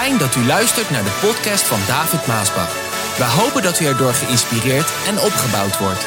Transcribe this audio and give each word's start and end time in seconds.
Fijn 0.00 0.18
dat 0.18 0.36
u 0.36 0.44
luistert 0.44 0.90
naar 0.90 1.02
de 1.02 1.18
podcast 1.26 1.64
van 1.66 1.78
David 1.86 2.26
Maasbach. 2.26 2.72
We 3.18 3.24
hopen 3.24 3.62
dat 3.62 3.80
u 3.80 3.84
erdoor 3.84 4.12
geïnspireerd 4.12 4.90
en 5.06 5.16
opgebouwd 5.28 5.78
wordt. 5.78 6.04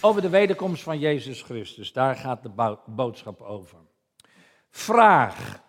Over 0.00 0.22
de 0.22 0.28
wederkomst 0.28 0.82
van 0.82 0.98
Jezus 0.98 1.42
Christus, 1.42 1.92
daar 1.92 2.16
gaat 2.16 2.42
de 2.42 2.48
bo- 2.48 2.80
boodschap 2.86 3.40
over. 3.40 3.78
Vraag. 4.70 5.62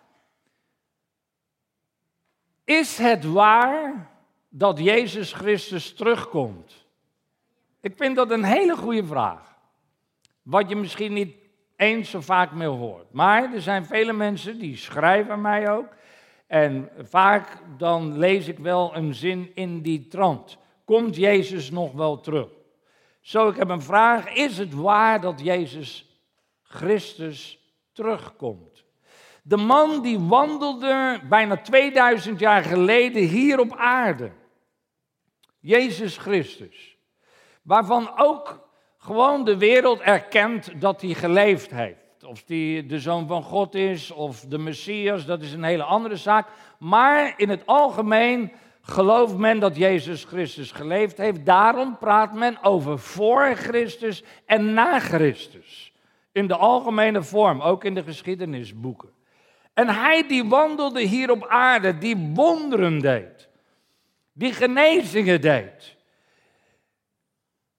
Is 2.64 2.98
het 2.98 3.24
waar 3.24 4.10
dat 4.48 4.78
Jezus 4.78 5.32
Christus 5.32 5.94
terugkomt? 5.94 6.86
Ik 7.80 7.94
vind 7.96 8.16
dat 8.16 8.30
een 8.30 8.44
hele 8.44 8.76
goede 8.76 9.06
vraag. 9.06 9.55
Wat 10.46 10.68
je 10.68 10.76
misschien 10.76 11.12
niet 11.12 11.34
eens 11.76 12.10
zo 12.10 12.20
vaak 12.20 12.52
meer 12.52 12.68
hoort. 12.68 13.12
Maar 13.12 13.54
er 13.54 13.60
zijn 13.60 13.84
vele 13.84 14.12
mensen 14.12 14.58
die 14.58 14.76
schrijven 14.76 15.40
mij 15.40 15.70
ook. 15.70 15.88
En 16.46 16.90
vaak 17.02 17.62
dan 17.78 18.18
lees 18.18 18.48
ik 18.48 18.58
wel 18.58 18.96
een 18.96 19.14
zin 19.14 19.50
in 19.54 19.82
die 19.82 20.06
trant. 20.06 20.58
Komt 20.84 21.16
Jezus 21.16 21.70
nog 21.70 21.92
wel 21.92 22.20
terug? 22.20 22.48
Zo, 23.20 23.48
ik 23.48 23.56
heb 23.56 23.68
een 23.68 23.82
vraag. 23.82 24.34
Is 24.34 24.58
het 24.58 24.74
waar 24.74 25.20
dat 25.20 25.40
Jezus 25.40 26.20
Christus 26.62 27.72
terugkomt? 27.92 28.84
De 29.42 29.56
man 29.56 30.02
die 30.02 30.18
wandelde 30.18 31.20
bijna 31.28 31.56
2000 31.56 32.40
jaar 32.40 32.62
geleden 32.62 33.22
hier 33.22 33.60
op 33.60 33.76
aarde. 33.76 34.30
Jezus 35.58 36.16
Christus. 36.16 36.96
Waarvan 37.62 38.12
ook 38.16 38.65
gewoon 39.06 39.44
de 39.44 39.56
wereld 39.56 40.00
erkent 40.00 40.80
dat 40.80 41.00
hij 41.00 41.14
geleefd 41.14 41.70
heeft. 41.70 42.24
Of 42.24 42.42
hij 42.46 42.84
de 42.86 43.00
zoon 43.00 43.26
van 43.26 43.42
God 43.42 43.74
is 43.74 44.10
of 44.10 44.40
de 44.40 44.58
Messias, 44.58 45.26
dat 45.26 45.42
is 45.42 45.52
een 45.52 45.64
hele 45.64 45.82
andere 45.82 46.16
zaak. 46.16 46.48
Maar 46.78 47.34
in 47.36 47.48
het 47.48 47.66
algemeen 47.66 48.52
gelooft 48.82 49.36
men 49.36 49.58
dat 49.58 49.76
Jezus 49.76 50.24
Christus 50.24 50.72
geleefd 50.72 51.16
heeft. 51.16 51.46
Daarom 51.46 51.98
praat 51.98 52.34
men 52.34 52.62
over 52.62 52.98
voor 52.98 53.54
Christus 53.54 54.22
en 54.46 54.74
na 54.74 54.98
Christus. 54.98 55.92
In 56.32 56.46
de 56.46 56.56
algemene 56.56 57.22
vorm, 57.22 57.60
ook 57.60 57.84
in 57.84 57.94
de 57.94 58.02
geschiedenisboeken. 58.02 59.10
En 59.74 59.88
hij 59.88 60.26
die 60.28 60.44
wandelde 60.44 61.00
hier 61.00 61.30
op 61.30 61.46
aarde, 61.46 61.98
die 61.98 62.16
wonderen 62.34 62.98
deed, 62.98 63.48
die 64.32 64.52
genezingen 64.52 65.40
deed. 65.40 65.95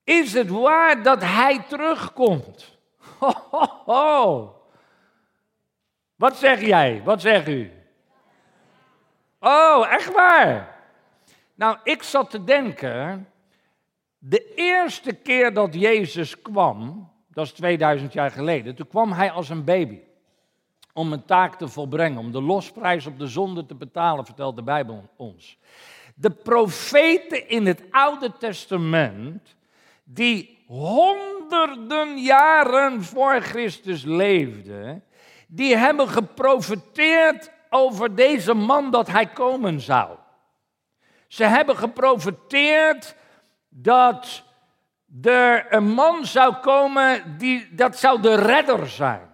Is 0.07 0.33
het 0.33 0.49
waar 0.49 1.03
dat 1.03 1.23
hij 1.23 1.63
terugkomt? 1.67 2.77
Ho, 3.19 3.33
ho, 3.51 3.67
ho. 3.85 4.55
Wat 6.15 6.37
zeg 6.37 6.61
jij? 6.61 7.01
Wat 7.03 7.21
zegt 7.21 7.47
u? 7.47 7.71
Oh, 9.39 9.91
echt 9.91 10.13
waar? 10.13 10.79
Nou, 11.55 11.77
ik 11.83 12.03
zat 12.03 12.29
te 12.29 12.43
denken, 12.43 13.27
de 14.17 14.53
eerste 14.55 15.13
keer 15.13 15.53
dat 15.53 15.73
Jezus 15.73 16.41
kwam, 16.41 17.09
dat 17.27 17.45
is 17.45 17.51
2000 17.51 18.13
jaar 18.13 18.31
geleden, 18.31 18.75
toen 18.75 18.87
kwam 18.87 19.11
hij 19.11 19.31
als 19.31 19.49
een 19.49 19.63
baby. 19.63 19.99
Om 20.93 21.13
een 21.13 21.25
taak 21.25 21.55
te 21.55 21.67
volbrengen, 21.67 22.19
om 22.19 22.31
de 22.31 22.41
losprijs 22.41 23.05
op 23.05 23.19
de 23.19 23.27
zonde 23.27 23.65
te 23.65 23.75
betalen, 23.75 24.25
vertelt 24.25 24.55
de 24.55 24.63
Bijbel 24.63 25.09
ons. 25.15 25.57
De 26.15 26.31
profeten 26.31 27.49
in 27.49 27.65
het 27.65 27.83
Oude 27.91 28.31
Testament, 28.39 29.55
die 30.09 30.63
honderden 30.67 32.17
jaren 32.17 33.03
voor 33.03 33.41
Christus 33.41 34.03
leefden, 34.03 35.03
die 35.47 35.75
hebben 35.75 36.09
geprofeteerd 36.09 37.51
over 37.69 38.15
deze 38.15 38.53
man 38.53 38.91
dat 38.91 39.07
hij 39.07 39.25
komen 39.25 39.81
zou. 39.81 40.17
Ze 41.27 41.43
hebben 41.43 41.77
geprofeteerd 41.77 43.15
dat 43.69 44.43
er 45.21 45.73
een 45.73 45.91
man 45.91 46.25
zou 46.25 46.55
komen, 46.55 47.37
die, 47.37 47.67
dat 47.75 47.97
zou 47.97 48.21
de 48.21 48.35
redder 48.35 48.87
zijn. 48.87 49.29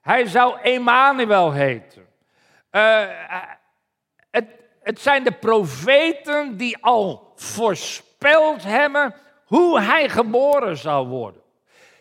Hij 0.00 0.26
zou 0.26 0.60
Emmanuel 0.60 1.52
heten. 1.52 2.06
Uh, 2.72 3.04
het, 4.30 4.46
het 4.82 5.00
zijn 5.00 5.24
de 5.24 5.32
profeten 5.32 6.56
die 6.56 6.76
al 6.80 7.32
voorspeld 7.36 8.62
hebben 8.62 9.14
hoe 9.50 9.80
hij 9.80 10.08
geboren 10.08 10.76
zou 10.76 11.08
worden. 11.08 11.42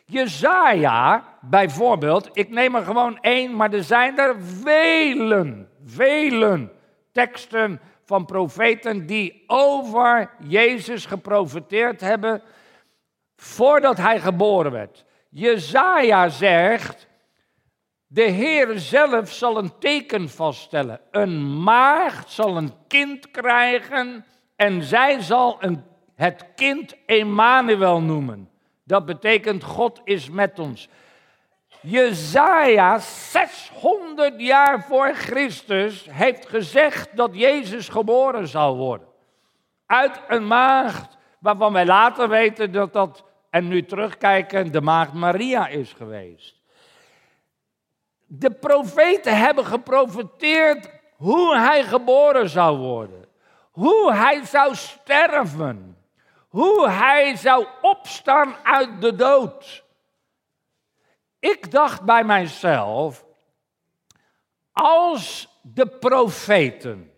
Jezaja 0.06 1.24
bijvoorbeeld, 1.42 2.30
ik 2.34 2.50
neem 2.50 2.76
er 2.76 2.84
gewoon 2.84 3.18
één, 3.22 3.56
maar 3.56 3.74
er 3.74 3.84
zijn 3.84 4.18
er 4.18 4.36
velen, 4.42 5.70
velen 5.86 6.72
teksten 7.12 7.82
van 8.06 8.26
profeten 8.26 9.06
die 9.06 9.44
over 9.48 10.30
Jezus 10.48 11.06
geprofeteerd 11.06 12.02
hebben 12.02 12.42
voordat 13.36 13.98
hij 13.98 14.20
geboren 14.20 14.72
werd. 14.72 15.06
Jezaja 15.30 16.30
zegt, 16.30 17.08
de 18.08 18.24
Heer 18.24 18.80
zelf 18.80 19.32
zal 19.32 19.58
een 19.58 19.78
teken 19.80 20.30
vaststellen. 20.30 21.00
Een 21.12 21.64
maagd 21.64 22.32
zal 22.32 22.58
een 22.58 22.74
kind 22.88 23.32
krijgen 23.32 24.26
en 24.56 24.84
zij 24.84 25.22
zal 25.22 25.58
een, 25.59 25.84
het 26.19 26.46
kind 26.56 26.96
Emmanuel 27.06 28.02
noemen. 28.02 28.50
Dat 28.84 29.06
betekent 29.06 29.63
God 29.63 30.02
is 30.03 30.30
met 30.30 30.59
ons. 30.59 30.90
Jezaja, 31.81 32.97
600 33.00 34.34
jaar 34.41 34.84
voor 34.84 35.13
Christus, 35.13 36.08
heeft 36.12 36.50
gezegd 36.50 37.16
dat 37.16 37.29
Jezus 37.34 37.90
geboren 37.90 38.47
zal 38.47 38.78
worden. 38.78 39.08
Uit 39.85 40.22
een 40.28 40.47
maagd 40.47 41.18
waarvan 41.40 41.74
wij 41.74 41.85
later 41.85 42.29
weten 42.29 42.72
dat 42.72 42.94
dat, 42.94 43.24
en 43.50 43.68
nu 43.68 43.85
terugkijken, 43.85 44.72
de 44.72 44.81
maagd 44.81 45.13
Maria 45.13 45.68
is 45.68 45.94
geweest. 45.94 46.56
De 48.25 48.52
profeten 48.52 49.38
hebben 49.38 49.66
geprofeteerd 49.66 50.90
hoe 51.16 51.58
hij 51.58 51.84
geboren 51.84 52.50
zou 52.50 52.78
worden. 52.78 53.25
Hoe 53.72 54.13
hij 54.13 54.46
zou 54.46 54.75
sterven. 54.75 55.97
Hoe 56.50 56.90
hij 56.90 57.36
zou 57.36 57.66
opstaan 57.82 58.56
uit 58.64 59.02
de 59.02 59.16
dood. 59.16 59.84
Ik 61.40 61.72
dacht 61.72 62.02
bij 62.02 62.24
mijzelf, 62.24 63.26
als 64.72 65.50
de 65.62 65.88
profeten 65.88 67.12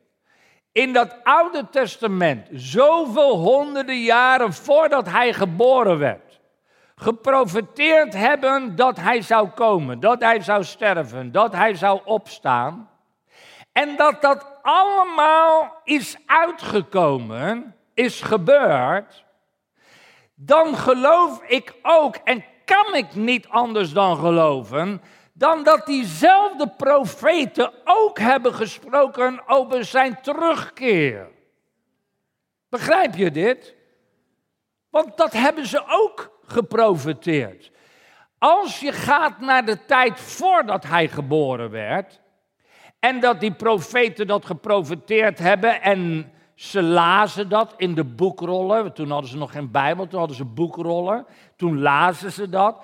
in 0.71 0.93
dat 0.93 1.15
Oude 1.23 1.69
Testament, 1.69 2.47
zoveel 2.51 3.37
honderden 3.37 4.01
jaren 4.01 4.53
voordat 4.53 5.09
hij 5.09 5.33
geboren 5.33 5.97
werd, 5.97 6.39
geprofeteerd 6.95 8.13
hebben 8.13 8.75
dat 8.75 8.97
hij 8.97 9.21
zou 9.21 9.49
komen, 9.49 9.99
dat 9.99 10.21
hij 10.21 10.41
zou 10.41 10.63
sterven, 10.63 11.31
dat 11.31 11.51
hij 11.53 11.75
zou 11.75 12.01
opstaan, 12.05 12.89
en 13.71 13.95
dat 13.95 14.21
dat 14.21 14.45
allemaal 14.61 15.81
is 15.83 16.17
uitgekomen, 16.25 17.75
is 18.01 18.21
gebeurd, 18.21 19.25
dan 20.35 20.75
geloof 20.75 21.43
ik 21.43 21.73
ook 21.81 22.15
en 22.15 22.43
kan 22.65 22.95
ik 22.95 23.15
niet 23.15 23.47
anders 23.47 23.93
dan 23.93 24.17
geloven 24.17 25.01
dan 25.33 25.63
dat 25.63 25.85
diezelfde 25.85 26.67
profeten 26.67 27.71
ook 27.83 28.19
hebben 28.19 28.53
gesproken 28.53 29.47
over 29.47 29.85
zijn 29.85 30.21
terugkeer. 30.21 31.27
Begrijp 32.69 33.15
je 33.15 33.31
dit? 33.31 33.75
Want 34.89 35.17
dat 35.17 35.33
hebben 35.33 35.65
ze 35.65 35.83
ook 35.87 36.39
geprofeteerd. 36.45 37.71
Als 38.37 38.79
je 38.79 38.91
gaat 38.91 39.39
naar 39.39 39.65
de 39.65 39.85
tijd 39.85 40.19
voordat 40.19 40.83
hij 40.83 41.07
geboren 41.07 41.69
werd, 41.69 42.21
en 42.99 43.19
dat 43.19 43.39
die 43.39 43.53
profeten 43.53 44.27
dat 44.27 44.45
geprofeteerd 44.45 45.39
hebben 45.39 45.81
en 45.81 46.31
ze 46.61 46.83
lazen 46.83 47.49
dat 47.49 47.73
in 47.77 47.95
de 47.95 48.03
boekrollen. 48.03 48.93
Toen 48.93 49.11
hadden 49.11 49.29
ze 49.29 49.37
nog 49.37 49.51
geen 49.51 49.71
Bijbel, 49.71 50.07
toen 50.07 50.19
hadden 50.19 50.37
ze 50.37 50.45
boekrollen. 50.45 51.25
Toen 51.55 51.79
lazen 51.79 52.31
ze 52.31 52.49
dat. 52.49 52.83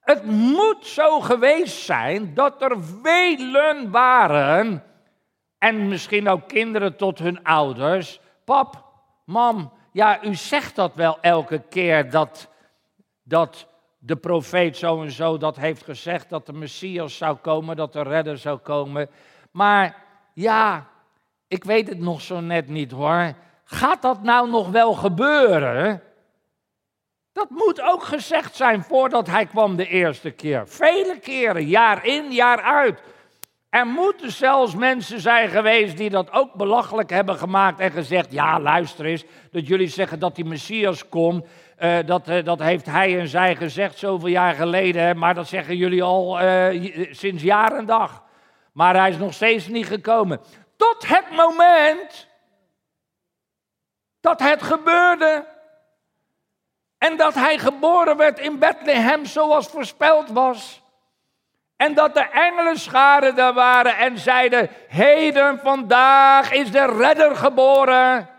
Het 0.00 0.24
moet 0.24 0.86
zo 0.86 1.20
geweest 1.20 1.84
zijn 1.84 2.34
dat 2.34 2.62
er 2.62 2.76
velen 3.02 3.90
waren, 3.90 4.84
en 5.58 5.88
misschien 5.88 6.28
ook 6.28 6.48
kinderen 6.48 6.96
tot 6.96 7.18
hun 7.18 7.44
ouders. 7.44 8.20
Pap, 8.44 8.84
mam, 9.24 9.72
ja, 9.92 10.24
u 10.24 10.34
zegt 10.34 10.76
dat 10.76 10.94
wel 10.94 11.18
elke 11.20 11.62
keer 11.68 12.10
dat, 12.10 12.48
dat 13.22 13.66
de 13.98 14.16
profeet 14.16 14.76
zo 14.76 15.02
en 15.02 15.10
zo 15.10 15.38
dat 15.38 15.56
heeft 15.56 15.84
gezegd, 15.84 16.28
dat 16.28 16.46
de 16.46 16.52
Messias 16.52 17.16
zou 17.16 17.36
komen, 17.36 17.76
dat 17.76 17.92
de 17.92 18.02
redder 18.02 18.38
zou 18.38 18.58
komen. 18.58 19.10
Maar 19.50 20.04
ja, 20.34 20.86
ik 21.48 21.64
weet 21.64 21.88
het 21.88 21.98
nog 21.98 22.20
zo 22.20 22.40
net 22.40 22.68
niet 22.68 22.90
hoor. 22.90 23.32
Gaat 23.64 24.02
dat 24.02 24.22
nou 24.22 24.50
nog 24.50 24.68
wel 24.68 24.92
gebeuren? 24.92 26.02
Dat 27.32 27.50
moet 27.50 27.80
ook 27.80 28.02
gezegd 28.02 28.56
zijn 28.56 28.82
voordat 28.82 29.26
hij 29.26 29.46
kwam 29.46 29.76
de 29.76 29.86
eerste 29.86 30.30
keer. 30.30 30.68
Vele 30.68 31.18
keren, 31.20 31.66
jaar 31.66 32.06
in, 32.06 32.32
jaar 32.32 32.60
uit. 32.60 33.00
Er 33.68 33.86
moeten 33.86 34.32
zelfs 34.32 34.74
mensen 34.74 35.20
zijn 35.20 35.48
geweest 35.48 35.96
die 35.96 36.10
dat 36.10 36.32
ook 36.32 36.54
belachelijk 36.54 37.10
hebben 37.10 37.36
gemaakt 37.36 37.80
en 37.80 37.90
gezegd: 37.90 38.32
Ja, 38.32 38.60
luister 38.60 39.04
eens, 39.04 39.24
dat 39.50 39.66
jullie 39.66 39.88
zeggen 39.88 40.18
dat 40.18 40.36
die 40.36 40.44
Messias 40.44 41.08
komt. 41.08 41.46
Uh, 41.82 41.96
dat, 42.06 42.28
uh, 42.28 42.44
dat 42.44 42.58
heeft 42.58 42.86
hij 42.86 43.18
en 43.18 43.28
zij 43.28 43.56
gezegd 43.56 43.98
zoveel 43.98 44.28
jaar 44.28 44.54
geleden, 44.54 45.18
maar 45.18 45.34
dat 45.34 45.48
zeggen 45.48 45.76
jullie 45.76 46.02
al 46.02 46.42
uh, 46.42 46.90
sinds 47.10 47.42
jaar 47.42 47.72
en 47.72 47.86
dag. 47.86 48.22
Maar 48.72 48.96
hij 48.96 49.10
is 49.10 49.18
nog 49.18 49.34
steeds 49.34 49.68
niet 49.68 49.86
gekomen. 49.86 50.40
Tot 50.78 51.06
het 51.06 51.30
moment 51.30 52.26
dat 54.20 54.40
het 54.40 54.62
gebeurde. 54.62 55.46
En 56.98 57.16
dat 57.16 57.34
hij 57.34 57.58
geboren 57.58 58.16
werd 58.16 58.38
in 58.38 58.58
Bethlehem 58.58 59.24
zoals 59.24 59.68
voorspeld 59.68 60.28
was. 60.28 60.82
En 61.76 61.94
dat 61.94 62.14
de 62.14 62.28
engelen 62.28 62.78
scharen 62.78 63.34
daar 63.34 63.54
waren 63.54 63.96
en 63.96 64.18
zeiden: 64.18 64.70
Heden, 64.88 65.58
vandaag 65.58 66.52
is 66.52 66.70
de 66.70 66.86
redder 66.86 67.36
geboren. 67.36 68.30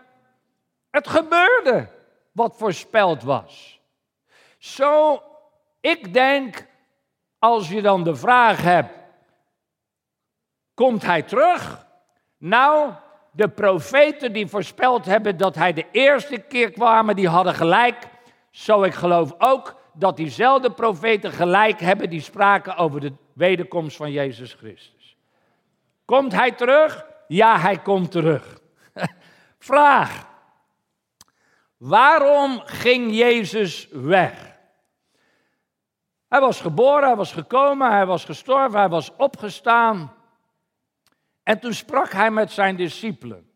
Het 0.90 1.08
gebeurde 1.08 1.88
wat 2.32 2.56
voorspeld 2.56 3.22
was. 3.22 3.80
Zo, 4.58 5.22
ik 5.80 6.12
denk, 6.12 6.66
als 7.38 7.68
je 7.68 7.82
dan 7.82 8.04
de 8.04 8.16
vraag 8.16 8.62
hebt: 8.62 8.94
Komt 10.74 11.02
hij 11.02 11.22
terug? 11.22 11.88
Nou, 12.40 12.92
de 13.30 13.48
profeten 13.48 14.32
die 14.32 14.46
voorspeld 14.46 15.04
hebben 15.04 15.36
dat 15.36 15.54
hij 15.54 15.72
de 15.72 15.86
eerste 15.92 16.38
keer 16.38 16.70
kwamen, 16.70 17.16
die 17.16 17.28
hadden 17.28 17.54
gelijk. 17.54 17.96
Zo 18.50 18.82
ik 18.82 18.94
geloof 18.94 19.34
ook 19.38 19.80
dat 19.92 20.16
diezelfde 20.16 20.72
profeten 20.72 21.32
gelijk 21.32 21.80
hebben 21.80 22.10
die 22.10 22.20
spraken 22.20 22.76
over 22.76 23.00
de 23.00 23.12
wederkomst 23.32 23.96
van 23.96 24.10
Jezus 24.12 24.54
Christus. 24.54 25.16
Komt 26.04 26.32
hij 26.32 26.50
terug? 26.52 27.06
Ja, 27.28 27.58
hij 27.58 27.78
komt 27.78 28.10
terug. 28.10 28.58
Vraag. 29.58 30.26
Waarom 31.76 32.60
ging 32.64 33.14
Jezus 33.14 33.88
weg? 33.90 34.58
Hij 36.28 36.40
was 36.40 36.60
geboren, 36.60 37.06
hij 37.06 37.16
was 37.16 37.32
gekomen, 37.32 37.90
hij 37.90 38.06
was 38.06 38.24
gestorven, 38.24 38.78
hij 38.78 38.88
was 38.88 39.10
opgestaan. 39.16 40.14
En 41.50 41.58
toen 41.58 41.74
sprak 41.74 42.12
hij 42.12 42.30
met 42.30 42.50
zijn 42.50 42.76
discipelen. 42.76 43.50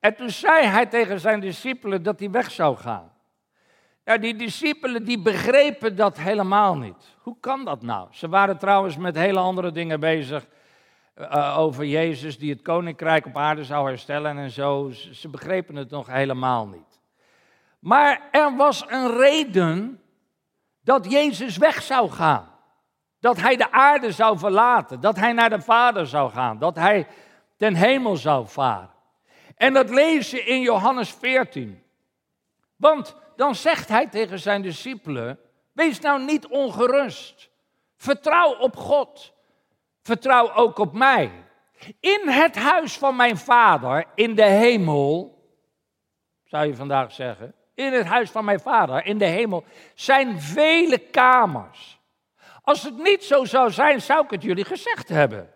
En 0.00 0.14
toen 0.14 0.30
zei 0.30 0.66
hij 0.66 0.86
tegen 0.86 1.20
zijn 1.20 1.40
discipelen 1.40 2.02
dat 2.02 2.18
hij 2.18 2.30
weg 2.30 2.50
zou 2.50 2.76
gaan. 2.76 3.12
Ja, 4.04 4.18
die 4.18 4.34
discipelen 4.36 5.04
die 5.04 5.22
begrepen 5.22 5.96
dat 5.96 6.18
helemaal 6.18 6.76
niet. 6.76 7.16
Hoe 7.18 7.36
kan 7.40 7.64
dat 7.64 7.82
nou? 7.82 8.08
Ze 8.10 8.28
waren 8.28 8.58
trouwens 8.58 8.96
met 8.96 9.16
hele 9.16 9.38
andere 9.38 9.72
dingen 9.72 10.00
bezig. 10.00 10.46
Uh, 11.16 11.58
over 11.58 11.84
Jezus 11.84 12.38
die 12.38 12.50
het 12.50 12.62
koninkrijk 12.62 13.26
op 13.26 13.36
aarde 13.36 13.64
zou 13.64 13.88
herstellen 13.88 14.38
en 14.38 14.50
zo. 14.50 14.90
Ze 15.12 15.28
begrepen 15.28 15.76
het 15.76 15.90
nog 15.90 16.06
helemaal 16.06 16.66
niet. 16.66 17.00
Maar 17.78 18.28
er 18.30 18.56
was 18.56 18.84
een 18.86 19.16
reden 19.16 20.00
dat 20.80 21.10
Jezus 21.10 21.56
weg 21.56 21.82
zou 21.82 22.10
gaan. 22.10 22.57
Dat 23.20 23.36
hij 23.36 23.56
de 23.56 23.72
aarde 23.72 24.12
zou 24.12 24.38
verlaten. 24.38 25.00
Dat 25.00 25.16
hij 25.16 25.32
naar 25.32 25.50
de 25.50 25.60
Vader 25.60 26.06
zou 26.06 26.30
gaan. 26.30 26.58
Dat 26.58 26.76
hij 26.76 27.06
ten 27.56 27.74
hemel 27.74 28.16
zou 28.16 28.48
varen. 28.48 28.90
En 29.56 29.72
dat 29.72 29.90
lees 29.90 30.30
je 30.30 30.44
in 30.44 30.60
Johannes 30.60 31.10
14. 31.12 31.82
Want 32.76 33.16
dan 33.36 33.54
zegt 33.54 33.88
hij 33.88 34.06
tegen 34.06 34.38
zijn 34.38 34.62
discipelen: 34.62 35.38
Wees 35.72 36.00
nou 36.00 36.24
niet 36.24 36.46
ongerust. 36.46 37.50
Vertrouw 37.96 38.54
op 38.54 38.76
God. 38.76 39.32
Vertrouw 40.02 40.54
ook 40.54 40.78
op 40.78 40.92
mij. 40.92 41.30
In 42.00 42.28
het 42.28 42.56
huis 42.56 42.98
van 42.98 43.16
mijn 43.16 43.36
vader, 43.36 44.04
in 44.14 44.34
de 44.34 44.44
hemel, 44.44 45.38
zou 46.44 46.66
je 46.66 46.76
vandaag 46.76 47.12
zeggen, 47.12 47.54
in 47.74 47.92
het 47.92 48.06
huis 48.06 48.30
van 48.30 48.44
mijn 48.44 48.60
vader, 48.60 49.04
in 49.04 49.18
de 49.18 49.24
hemel, 49.24 49.64
zijn 49.94 50.40
vele 50.40 50.98
kamers. 50.98 51.97
Als 52.68 52.82
het 52.82 52.98
niet 52.98 53.24
zo 53.24 53.44
zou 53.44 53.70
zijn, 53.70 54.00
zou 54.00 54.24
ik 54.24 54.30
het 54.30 54.42
jullie 54.42 54.64
gezegd 54.64 55.08
hebben. 55.08 55.50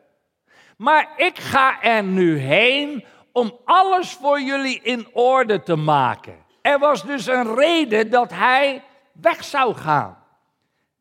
Maar 0.76 1.09
ik 1.17 1.38
ga 1.38 1.82
er 1.82 2.03
nu 2.03 2.38
heen 2.38 3.05
om 3.32 3.59
alles 3.64 4.12
voor 4.12 4.41
jullie 4.41 4.81
in 4.82 5.09
orde 5.12 5.62
te 5.62 5.76
maken. 5.76 6.44
Er 6.62 6.79
was 6.79 7.05
dus 7.05 7.26
een 7.26 7.55
reden 7.55 8.11
dat 8.11 8.31
hij 8.31 8.82
weg 9.12 9.44
zou 9.44 9.75
gaan. 9.75 10.25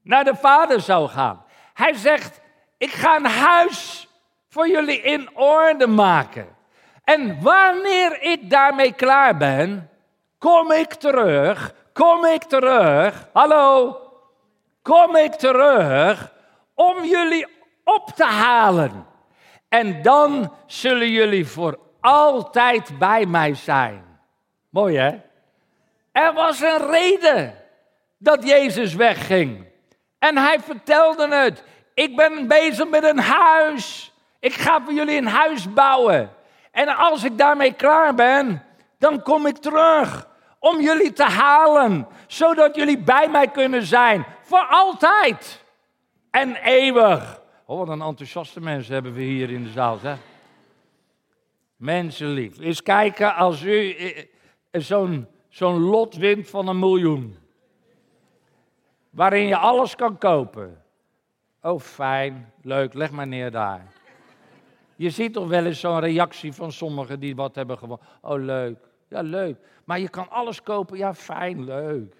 Naar 0.01 0.23
de 0.23 0.35
vader 0.35 0.81
zou 0.81 1.09
gaan. 1.09 1.45
Hij 1.73 1.93
zegt, 1.93 2.41
ik 2.77 2.91
ga 2.91 3.15
een 3.15 3.25
huis 3.25 4.07
voor 4.49 4.67
jullie 4.69 5.01
in 5.01 5.35
orde 5.35 5.87
maken. 5.87 6.55
En 7.03 7.41
wanneer 7.41 8.21
ik 8.21 8.49
daarmee 8.49 8.93
klaar 8.93 9.37
ben, 9.37 9.89
kom 10.37 10.71
ik 10.71 10.93
terug, 10.93 11.73
kom 11.93 12.25
ik 12.25 12.43
terug, 12.43 13.27
hallo, 13.33 13.95
kom 14.81 15.15
ik 15.15 15.33
terug 15.33 16.33
om 16.73 17.03
jullie 17.03 17.47
op 17.83 18.09
te 18.15 18.25
halen. 18.25 19.05
En 19.69 20.01
dan 20.01 20.53
zullen 20.65 21.09
jullie 21.09 21.47
voor 21.47 21.79
altijd 22.01 22.99
bij 22.99 23.25
mij 23.25 23.53
zijn. 23.53 24.19
Mooi 24.69 24.97
hè? 24.97 25.19
Er 26.11 26.33
was 26.33 26.61
een 26.61 26.91
reden 26.91 27.55
dat 28.17 28.47
Jezus 28.47 28.93
wegging. 28.93 29.65
En 30.19 30.37
hij 30.37 30.59
vertelde 30.59 31.35
het. 31.35 31.63
Ik 31.93 32.15
ben 32.15 32.47
bezig 32.47 32.89
met 32.89 33.03
een 33.03 33.19
huis. 33.19 34.13
Ik 34.39 34.53
ga 34.53 34.81
voor 34.81 34.93
jullie 34.93 35.17
een 35.17 35.27
huis 35.27 35.73
bouwen. 35.73 36.29
En 36.71 36.87
als 36.87 37.23
ik 37.23 37.37
daarmee 37.37 37.73
klaar 37.73 38.15
ben, 38.15 38.63
dan 38.97 39.21
kom 39.21 39.45
ik 39.45 39.57
terug 39.57 40.27
om 40.61 40.81
jullie 40.81 41.13
te 41.13 41.23
halen, 41.23 42.07
zodat 42.27 42.75
jullie 42.75 42.97
bij 42.97 43.29
mij 43.29 43.47
kunnen 43.47 43.83
zijn 43.83 44.25
voor 44.41 44.65
altijd 44.69 45.63
en 46.29 46.55
eeuwig. 46.55 47.41
Oh, 47.65 47.77
wat 47.77 47.89
een 47.89 48.01
enthousiaste 48.01 48.61
mensen 48.61 48.93
hebben 48.93 49.13
we 49.13 49.21
hier 49.21 49.49
in 49.49 49.63
de 49.63 49.69
zaal, 49.69 49.97
zeg. 49.97 50.17
Mensenlief. 51.75 52.59
Eens 52.59 52.83
kijken 52.83 53.35
als 53.35 53.63
u 53.63 53.91
eh, 53.91 54.25
zo'n 54.71 55.27
zo'n 55.49 55.79
lot 55.79 56.15
wint 56.15 56.49
van 56.49 56.67
een 56.67 56.79
miljoen. 56.79 57.37
Waarin 59.09 59.47
je 59.47 59.57
alles 59.57 59.95
kan 59.95 60.17
kopen. 60.17 60.83
Oh, 61.61 61.79
fijn, 61.79 62.53
leuk, 62.61 62.93
leg 62.93 63.11
maar 63.11 63.27
neer 63.27 63.51
daar. 63.51 63.87
Je 64.95 65.09
ziet 65.09 65.33
toch 65.33 65.47
wel 65.47 65.65
eens 65.65 65.79
zo'n 65.79 65.99
reactie 65.99 66.53
van 66.53 66.71
sommigen 66.71 67.19
die 67.19 67.35
wat 67.35 67.55
hebben 67.55 67.77
gewonnen. 67.77 68.07
Oh, 68.21 68.39
leuk. 68.39 68.90
Ja, 69.11 69.21
leuk. 69.21 69.55
Maar 69.83 69.99
je 69.99 70.09
kan 70.09 70.29
alles 70.29 70.63
kopen. 70.63 70.97
Ja, 70.97 71.13
fijn, 71.13 71.63
leuk. 71.63 72.15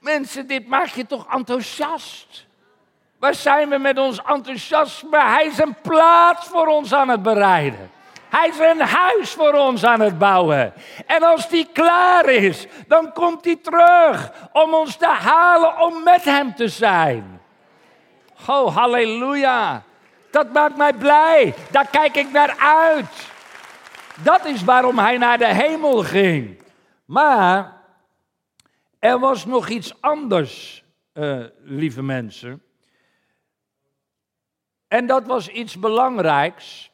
Mensen, 0.00 0.46
dit 0.46 0.68
maakt 0.68 0.90
je 0.90 1.06
toch 1.06 1.32
enthousiast? 1.32 2.46
Waar 3.18 3.34
zijn 3.34 3.68
we 3.68 3.78
met 3.78 3.98
ons 3.98 4.22
enthousiasme? 4.22 5.20
Hij 5.20 5.46
is 5.46 5.58
een 5.58 5.74
plaats 5.82 6.46
voor 6.46 6.66
ons 6.66 6.94
aan 6.94 7.08
het 7.08 7.22
bereiden. 7.22 7.90
Hij 8.28 8.48
is 8.48 8.58
een 8.58 8.80
huis 8.80 9.32
voor 9.32 9.52
ons 9.52 9.84
aan 9.84 10.00
het 10.00 10.18
bouwen. 10.18 10.72
En 11.06 11.22
als 11.22 11.48
die 11.48 11.68
klaar 11.72 12.28
is, 12.28 12.66
dan 12.86 13.12
komt 13.12 13.44
hij 13.44 13.56
terug 13.56 14.32
om 14.52 14.74
ons 14.74 14.96
te 14.96 15.06
halen 15.06 15.80
om 15.80 16.02
met 16.02 16.24
hem 16.24 16.54
te 16.54 16.68
zijn. 16.68 17.40
Oh, 18.46 18.76
halleluja. 18.76 19.82
Dat 20.30 20.52
maakt 20.52 20.76
mij 20.76 20.92
blij. 20.92 21.54
Daar 21.70 21.86
kijk 21.90 22.16
ik 22.16 22.32
naar 22.32 22.56
uit. 22.58 23.31
Dat 24.22 24.44
is 24.44 24.64
waarom 24.64 24.98
hij 24.98 25.18
naar 25.18 25.38
de 25.38 25.54
hemel 25.54 26.02
ging. 26.02 26.62
Maar 27.04 27.80
er 28.98 29.18
was 29.18 29.46
nog 29.46 29.68
iets 29.68 30.00
anders, 30.00 30.84
uh, 31.14 31.44
lieve 31.62 32.02
mensen. 32.02 32.62
En 34.88 35.06
dat 35.06 35.26
was 35.26 35.48
iets 35.48 35.78
belangrijks. 35.78 36.90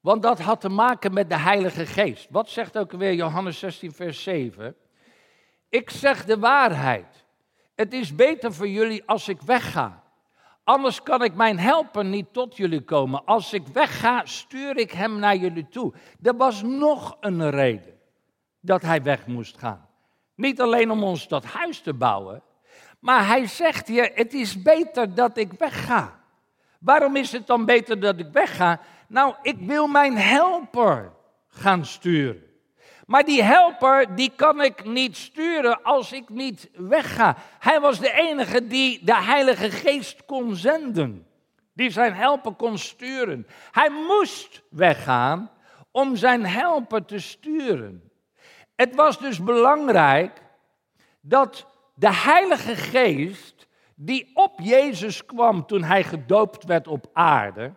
Want 0.00 0.22
dat 0.22 0.40
had 0.40 0.60
te 0.60 0.68
maken 0.68 1.12
met 1.12 1.28
de 1.28 1.38
Heilige 1.38 1.86
Geest. 1.86 2.26
Wat 2.30 2.48
zegt 2.48 2.78
ook 2.78 2.92
weer 2.92 3.14
Johannes 3.14 3.58
16, 3.58 3.92
vers 3.92 4.22
7? 4.22 4.76
Ik 5.68 5.90
zeg 5.90 6.24
de 6.24 6.38
waarheid. 6.38 7.24
Het 7.74 7.92
is 7.92 8.14
beter 8.14 8.52
voor 8.52 8.68
jullie 8.68 9.02
als 9.06 9.28
ik 9.28 9.40
wegga. 9.40 10.01
Anders 10.64 11.02
kan 11.02 11.22
ik 11.22 11.34
mijn 11.34 11.58
helper 11.58 12.04
niet 12.04 12.32
tot 12.32 12.56
jullie 12.56 12.84
komen. 12.84 13.24
Als 13.24 13.52
ik 13.52 13.66
wegga, 13.66 14.24
stuur 14.24 14.76
ik 14.76 14.90
hem 14.90 15.18
naar 15.18 15.36
jullie 15.36 15.68
toe. 15.68 15.92
Er 16.22 16.36
was 16.36 16.62
nog 16.62 17.16
een 17.20 17.50
reden 17.50 17.98
dat 18.60 18.82
hij 18.82 19.02
weg 19.02 19.26
moest 19.26 19.58
gaan. 19.58 19.88
Niet 20.34 20.60
alleen 20.60 20.90
om 20.90 21.02
ons 21.02 21.28
dat 21.28 21.44
huis 21.44 21.80
te 21.80 21.94
bouwen, 21.94 22.42
maar 23.00 23.26
hij 23.26 23.46
zegt 23.46 23.88
hier: 23.88 24.10
Het 24.14 24.32
is 24.32 24.62
beter 24.62 25.14
dat 25.14 25.36
ik 25.36 25.52
wegga. 25.52 26.20
Waarom 26.80 27.16
is 27.16 27.32
het 27.32 27.46
dan 27.46 27.64
beter 27.64 28.00
dat 28.00 28.18
ik 28.18 28.28
wegga? 28.32 28.80
Nou, 29.08 29.34
ik 29.42 29.56
wil 29.58 29.86
mijn 29.86 30.16
helper 30.16 31.12
gaan 31.48 31.84
sturen. 31.84 32.51
Maar 33.06 33.24
die 33.24 33.42
helper, 33.42 34.14
die 34.14 34.32
kan 34.36 34.62
ik 34.62 34.84
niet 34.84 35.16
sturen 35.16 35.82
als 35.82 36.12
ik 36.12 36.28
niet 36.28 36.70
wegga. 36.74 37.36
Hij 37.58 37.80
was 37.80 37.98
de 37.98 38.12
enige 38.12 38.66
die 38.66 39.04
de 39.04 39.16
Heilige 39.16 39.70
Geest 39.70 40.24
kon 40.24 40.56
zenden. 40.56 41.26
Die 41.72 41.90
zijn 41.90 42.14
helper 42.14 42.52
kon 42.52 42.78
sturen. 42.78 43.46
Hij 43.70 43.90
moest 43.90 44.62
weggaan 44.70 45.50
om 45.90 46.16
zijn 46.16 46.46
helper 46.46 47.04
te 47.04 47.18
sturen. 47.18 48.10
Het 48.74 48.94
was 48.94 49.18
dus 49.18 49.42
belangrijk 49.42 50.42
dat 51.20 51.66
de 51.94 52.14
Heilige 52.14 52.76
Geest, 52.76 53.66
die 53.94 54.30
op 54.34 54.60
Jezus 54.60 55.24
kwam 55.24 55.66
toen 55.66 55.82
hij 55.82 56.04
gedoopt 56.04 56.64
werd 56.64 56.88
op 56.88 57.06
aarde, 57.12 57.74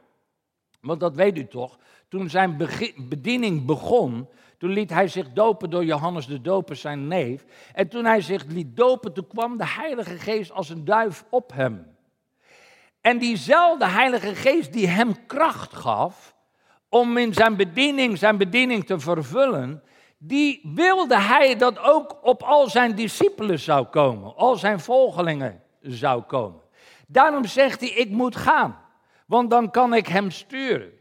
want 0.82 1.00
dat 1.00 1.16
weet 1.16 1.38
u 1.38 1.48
toch, 1.48 1.78
toen 2.08 2.30
zijn 2.30 2.58
bediening 2.98 3.66
begon, 3.66 4.30
toen 4.66 4.74
liet 4.74 4.90
hij 4.90 5.08
zich 5.08 5.34
dopen 5.34 5.70
door 5.70 5.86
Johannes 5.86 6.28
de 6.28 6.42
Doper, 6.42 6.76
zijn 6.76 7.08
neef. 7.08 7.46
En 7.74 7.88
toen 7.88 8.06
hij 8.06 8.22
zich 8.22 8.46
liet 8.46 8.76
dopen, 8.76 9.14
toen 9.14 9.28
kwam 9.28 9.58
de 9.58 9.68
Heilige 9.68 10.18
Geest 10.18 10.52
als 10.52 10.70
een 10.70 10.86
duif 10.86 11.24
op 11.30 11.52
hem. 11.54 11.96
En 13.02 13.18
diezelfde 13.18 13.86
Heilige 13.86 14.36
Geest 14.36 14.74
die 14.74 14.88
hem 14.88 15.26
kracht 15.26 15.74
gaf 15.74 16.36
om 16.90 17.18
in 17.18 17.34
zijn 17.34 17.56
bediening 17.56 18.18
zijn 18.18 18.38
bediening 18.38 18.86
te 18.86 19.00
vervullen, 19.00 19.84
die 20.18 20.62
wilde 20.74 21.20
hij 21.20 21.56
dat 21.56 21.80
ook 21.80 22.18
op 22.22 22.44
al 22.44 22.70
zijn 22.70 22.96
discipelen 22.96 23.60
zou 23.60 23.86
komen, 23.86 24.36
al 24.36 24.56
zijn 24.56 24.80
volgelingen 24.80 25.64
zou 25.82 26.22
komen. 26.22 26.62
Daarom 27.08 27.46
zegt 27.46 27.80
hij, 27.80 27.90
ik 27.90 28.10
moet 28.10 28.36
gaan, 28.36 28.80
want 29.26 29.50
dan 29.50 29.72
kan 29.72 29.94
ik 29.94 30.08
hem 30.08 30.32
sturen. 30.32 30.92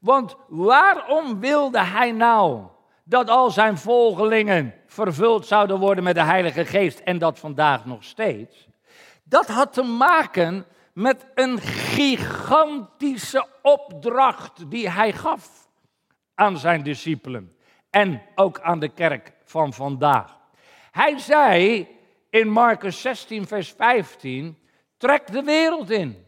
Want 0.00 0.36
waarom 0.48 1.40
wilde 1.40 1.80
hij 1.80 2.12
nou 2.12 2.74
dat 3.08 3.30
al 3.30 3.50
zijn 3.50 3.78
volgelingen 3.78 4.74
vervuld 4.86 5.46
zouden 5.46 5.78
worden 5.78 6.04
met 6.04 6.14
de 6.14 6.22
Heilige 6.22 6.64
Geest 6.64 6.98
en 6.98 7.18
dat 7.18 7.38
vandaag 7.38 7.84
nog 7.84 8.04
steeds? 8.04 8.68
Dat 9.24 9.46
had 9.46 9.72
te 9.72 9.82
maken 9.82 10.66
met 10.92 11.26
een 11.34 11.60
gigantische 11.60 13.46
opdracht 13.62 14.70
die 14.70 14.90
hij 14.90 15.12
gaf 15.12 15.68
aan 16.34 16.58
zijn 16.58 16.82
discipelen 16.82 17.56
en 17.90 18.22
ook 18.34 18.60
aan 18.60 18.78
de 18.78 18.88
kerk 18.88 19.32
van 19.44 19.72
vandaag. 19.72 20.38
Hij 20.90 21.18
zei 21.18 21.88
in 22.30 22.48
Marcus 22.48 23.00
16, 23.00 23.46
vers 23.46 23.72
15: 23.72 24.58
Trek 24.96 25.32
de 25.32 25.42
wereld 25.42 25.90
in 25.90 26.24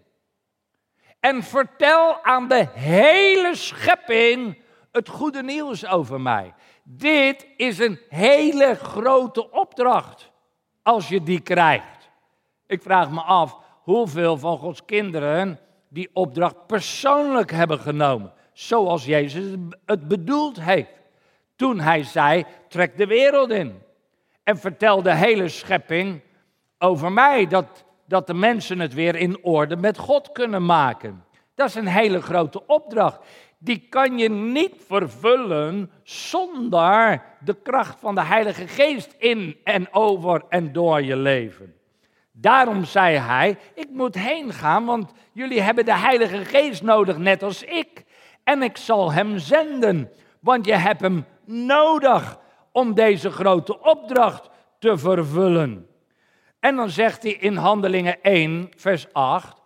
en 1.21 1.43
vertel 1.43 2.25
aan 2.25 2.49
de 2.49 2.69
hele 2.73 3.55
schepping 3.55 4.63
het 4.93 5.09
goede 5.09 5.43
nieuws 5.43 5.87
over 5.87 6.21
mij. 6.21 6.55
Dit 6.91 7.47
is 7.57 7.79
een 7.79 7.99
hele 8.09 8.75
grote 8.75 9.51
opdracht 9.51 10.31
als 10.83 11.09
je 11.09 11.23
die 11.23 11.41
krijgt. 11.41 12.11
Ik 12.67 12.83
vraag 12.83 13.11
me 13.11 13.21
af 13.21 13.57
hoeveel 13.83 14.39
van 14.39 14.59
Gods 14.59 14.85
kinderen 14.85 15.59
die 15.89 16.11
opdracht 16.13 16.67
persoonlijk 16.67 17.51
hebben 17.51 17.79
genomen, 17.79 18.33
zoals 18.53 19.05
Jezus 19.05 19.55
het 19.85 20.09
bedoeld 20.09 20.61
heeft. 20.61 20.91
Toen 21.57 21.81
hij 21.81 22.03
zei: 22.03 22.45
trek 22.69 22.97
de 22.97 23.07
wereld 23.07 23.51
in 23.51 23.83
en 24.43 24.59
vertel 24.59 25.03
de 25.03 25.15
hele 25.15 25.49
schepping 25.49 26.23
over 26.79 27.13
mij, 27.13 27.47
dat 27.47 27.85
dat 28.07 28.27
de 28.27 28.35
mensen 28.35 28.79
het 28.79 28.95
weer 28.95 29.17
in 29.17 29.45
orde 29.45 29.77
met 29.77 29.99
God 29.99 30.33
kunnen 30.33 30.65
maken. 30.65 31.25
Dat 31.55 31.69
is 31.69 31.75
een 31.75 31.87
hele 31.87 32.23
grote 32.23 32.67
opdracht. 32.67 33.21
Die 33.59 33.87
kan 33.89 34.19
je 34.19 34.31
niet 34.31 34.75
vervullen 34.87 35.91
zonder 36.03 37.23
de 37.41 37.55
kracht 37.63 38.01
van 38.01 38.15
de 38.15 38.23
Heilige 38.23 38.67
Geest 38.69 39.15
in 39.19 39.57
en 39.65 39.93
over 39.93 40.43
en 40.49 40.73
door 40.73 41.03
je 41.03 41.17
leven. 41.17 41.75
Daarom 42.33 42.85
zei 42.85 43.17
hij: 43.17 43.59
Ik 43.75 43.89
moet 43.91 44.15
heen 44.15 44.53
gaan, 44.53 44.85
want 44.85 45.13
jullie 45.33 45.61
hebben 45.61 45.85
de 45.85 45.99
Heilige 45.99 46.45
Geest 46.45 46.83
nodig, 46.83 47.17
net 47.17 47.43
als 47.43 47.63
ik. 47.63 48.05
En 48.45 48.63
ik 48.63 48.77
zal 48.77 49.13
hem 49.13 49.39
zenden, 49.39 50.11
want 50.41 50.67
je 50.67 50.75
hebt 50.75 51.01
hem 51.01 51.25
nodig 51.45 52.39
om 52.73 52.95
deze 52.95 53.31
grote 53.31 53.81
opdracht 53.81 54.51
te 54.79 54.99
vervullen. 54.99 55.87
En 56.61 56.77
dan 56.77 56.91
zegt 56.91 57.23
hij 57.23 57.33
in 57.33 57.57
Handelingen 57.57 58.23
1, 58.23 58.69
vers 58.77 59.13
8, 59.13 59.57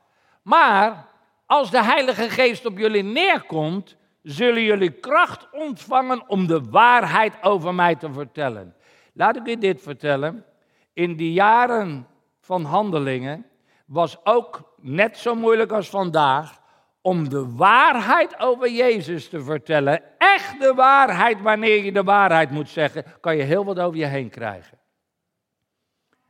maar 0.43 1.07
als 1.53 1.71
de 1.71 1.85
Heilige 1.85 2.31
Geest 2.31 2.67
op 2.67 2.79
jullie 2.79 3.03
neerkomt, 3.03 3.97
zullen 4.23 4.63
jullie 4.63 4.91
kracht 4.91 5.49
ontvangen 5.51 6.29
om 6.29 6.47
de 6.47 6.61
waarheid 6.71 7.43
over 7.43 7.75
mij 7.75 7.95
te 7.95 8.13
vertellen. 8.13 8.75
Laat 9.15 9.37
ik 9.37 9.47
je 9.47 9.59
dit 9.59 9.83
vertellen. 9.83 10.45
In 10.93 11.17
die 11.17 11.33
jaren 11.33 12.07
van 12.41 12.65
Handelingen 12.65 13.47
was 13.87 14.25
ook 14.25 14.75
net 14.81 15.19
zo 15.19 15.35
moeilijk 15.35 15.73
als 15.73 15.89
vandaag 15.89 16.61
om 17.01 17.29
de 17.29 17.55
waarheid 17.55 18.39
over 18.39 18.71
Jezus 18.71 19.29
te 19.29 19.43
vertellen. 19.43 20.03
Echt 20.19 20.61
de 20.61 20.75
waarheid, 20.75 21.41
wanneer 21.41 21.85
je 21.85 21.93
de 21.93 22.05
waarheid 22.05 22.51
moet 22.51 22.69
zeggen, 22.69 23.05
kan 23.21 23.37
je 23.37 23.43
heel 23.43 23.65
wat 23.65 23.79
over 23.79 23.99
je 23.99 24.07
heen 24.07 24.31
krijgen. 24.31 24.79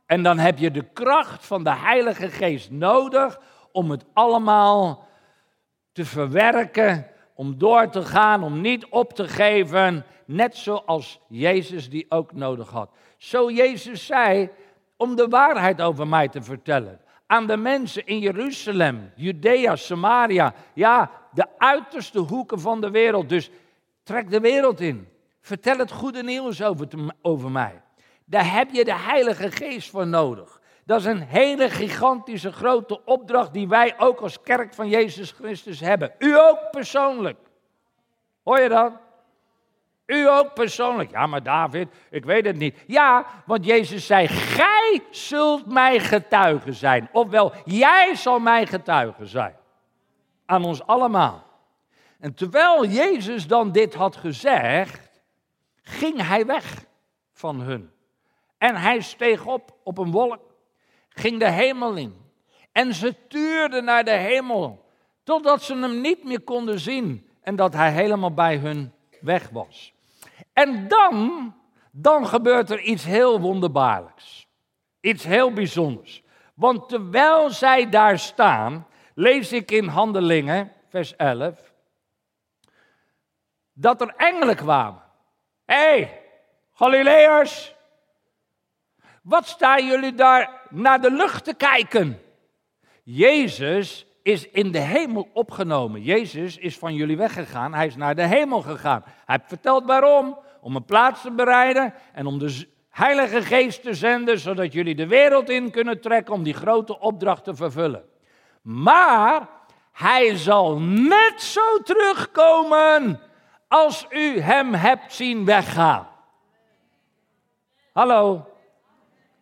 En 0.05 0.23
dan 0.23 0.37
heb 0.37 0.57
je 0.57 0.71
de 0.71 0.85
kracht 0.93 1.45
van 1.45 1.63
de 1.63 1.75
Heilige 1.75 2.29
Geest 2.29 2.71
nodig 2.71 3.39
om 3.71 3.91
het 3.91 4.05
allemaal 4.13 5.11
te 5.93 6.05
verwerken, 6.05 7.07
om 7.35 7.57
door 7.57 7.89
te 7.89 8.01
gaan, 8.01 8.43
om 8.43 8.61
niet 8.61 8.85
op 8.85 9.13
te 9.13 9.27
geven, 9.27 10.05
net 10.25 10.55
zoals 10.55 11.19
Jezus 11.27 11.89
die 11.89 12.05
ook 12.09 12.33
nodig 12.33 12.69
had. 12.69 12.89
Zo 13.17 13.51
Jezus 13.51 14.05
zei, 14.05 14.49
om 14.97 15.15
de 15.15 15.27
waarheid 15.27 15.81
over 15.81 16.07
mij 16.07 16.27
te 16.27 16.41
vertellen. 16.41 16.99
Aan 17.27 17.47
de 17.47 17.57
mensen 17.57 18.05
in 18.05 18.19
Jeruzalem, 18.19 19.11
Judea, 19.15 19.75
Samaria, 19.75 20.53
ja, 20.73 21.11
de 21.31 21.45
uiterste 21.57 22.19
hoeken 22.19 22.59
van 22.59 22.81
de 22.81 22.89
wereld. 22.89 23.29
Dus 23.29 23.49
trek 24.03 24.29
de 24.29 24.39
wereld 24.39 24.79
in. 24.79 25.07
Vertel 25.41 25.77
het 25.77 25.91
goede 25.91 26.23
nieuws 26.23 26.63
over, 26.63 26.87
over 27.21 27.51
mij. 27.51 27.81
Daar 28.25 28.53
heb 28.53 28.71
je 28.71 28.85
de 28.85 28.95
Heilige 28.95 29.51
Geest 29.51 29.89
voor 29.89 30.07
nodig. 30.07 30.61
Dat 30.85 30.99
is 30.99 31.05
een 31.05 31.21
hele 31.21 31.69
gigantische 31.69 32.51
grote 32.51 33.05
opdracht 33.05 33.53
die 33.53 33.67
wij 33.67 33.93
ook 33.97 34.19
als 34.19 34.41
kerk 34.41 34.73
van 34.73 34.89
Jezus 34.89 35.31
Christus 35.31 35.79
hebben. 35.79 36.13
U 36.19 36.39
ook 36.39 36.71
persoonlijk. 36.71 37.37
Hoor 38.43 38.59
je 38.59 38.69
dat? 38.69 38.93
U 40.05 40.29
ook 40.29 40.53
persoonlijk. 40.53 41.11
Ja, 41.11 41.27
maar 41.27 41.43
David, 41.43 41.87
ik 42.09 42.25
weet 42.25 42.45
het 42.45 42.57
niet. 42.57 42.83
Ja, 42.87 43.25
want 43.45 43.65
Jezus 43.65 44.05
zei: 44.05 44.27
Gij 44.27 45.03
zult 45.11 45.65
mij 45.65 45.99
getuigen 45.99 46.73
zijn. 46.73 47.09
Ofwel, 47.11 47.53
jij 47.65 48.15
zal 48.15 48.39
mij 48.39 48.65
getuigen 48.65 49.27
zijn. 49.27 49.55
Aan 50.45 50.65
ons 50.65 50.85
allemaal. 50.85 51.43
En 52.19 52.33
terwijl 52.33 52.85
Jezus 52.85 53.47
dan 53.47 53.71
dit 53.71 53.93
had 53.93 54.15
gezegd, 54.15 55.21
ging 55.81 56.27
hij 56.27 56.45
weg 56.45 56.85
van 57.31 57.61
hun. 57.61 57.91
En 58.57 58.75
hij 58.75 59.01
steeg 59.01 59.45
op 59.45 59.77
op 59.83 59.97
een 59.97 60.11
wolk 60.11 60.52
ging 61.13 61.39
de 61.39 61.49
hemel 61.49 61.95
in. 61.95 62.21
En 62.71 62.93
ze 62.93 63.27
tuurden 63.27 63.83
naar 63.83 64.03
de 64.03 64.11
hemel, 64.11 64.85
totdat 65.23 65.63
ze 65.63 65.75
hem 65.75 66.01
niet 66.01 66.23
meer 66.23 66.41
konden 66.41 66.79
zien 66.79 67.29
en 67.41 67.55
dat 67.55 67.73
hij 67.73 67.91
helemaal 67.91 68.33
bij 68.33 68.57
hun 68.57 68.93
weg 69.21 69.49
was. 69.49 69.93
En 70.53 70.87
dan, 70.87 71.53
dan 71.91 72.27
gebeurt 72.27 72.69
er 72.69 72.79
iets 72.79 73.03
heel 73.03 73.39
wonderbaarlijks. 73.39 74.47
Iets 74.99 75.23
heel 75.23 75.53
bijzonders. 75.53 76.23
Want 76.53 76.89
terwijl 76.89 77.49
zij 77.49 77.89
daar 77.89 78.19
staan, 78.19 78.87
lees 79.15 79.51
ik 79.51 79.71
in 79.71 79.87
Handelingen, 79.87 80.71
vers 80.89 81.15
11, 81.15 81.73
dat 83.73 84.01
er 84.01 84.13
engelen 84.17 84.55
kwamen. 84.55 85.01
Hé, 85.65 85.75
hey, 85.75 86.21
Galileërs, 86.73 87.75
wat 89.21 89.47
staan 89.47 89.85
jullie 89.85 90.13
daar 90.13 90.61
naar 90.73 91.01
de 91.01 91.11
lucht 91.11 91.43
te 91.43 91.53
kijken? 91.53 92.21
Jezus 93.03 94.05
is 94.23 94.49
in 94.49 94.71
de 94.71 94.79
hemel 94.79 95.29
opgenomen. 95.33 96.01
Jezus 96.01 96.57
is 96.57 96.77
van 96.77 96.93
jullie 96.93 97.17
weggegaan. 97.17 97.73
Hij 97.73 97.85
is 97.85 97.95
naar 97.95 98.15
de 98.15 98.27
hemel 98.27 98.61
gegaan. 98.61 99.03
Hij 99.05 99.35
heeft 99.35 99.47
verteld 99.47 99.85
waarom. 99.85 100.39
Om 100.61 100.75
een 100.75 100.85
plaats 100.85 101.21
te 101.21 101.31
bereiden 101.31 101.93
en 102.13 102.25
om 102.25 102.39
de 102.39 102.67
Heilige 102.89 103.41
Geest 103.41 103.81
te 103.81 103.93
zenden, 103.93 104.39
zodat 104.39 104.73
jullie 104.73 104.95
de 104.95 105.07
wereld 105.07 105.49
in 105.49 105.71
kunnen 105.71 106.01
trekken 106.01 106.33
om 106.33 106.43
die 106.43 106.53
grote 106.53 106.99
opdracht 106.99 107.43
te 107.43 107.55
vervullen. 107.55 108.03
Maar 108.61 109.49
hij 109.91 110.37
zal 110.37 110.79
net 110.79 111.41
zo 111.41 111.81
terugkomen 111.83 113.19
als 113.67 114.05
u 114.09 114.39
hem 114.39 114.73
hebt 114.73 115.13
zien 115.13 115.45
weggaan. 115.45 116.07
Hallo. 117.93 118.52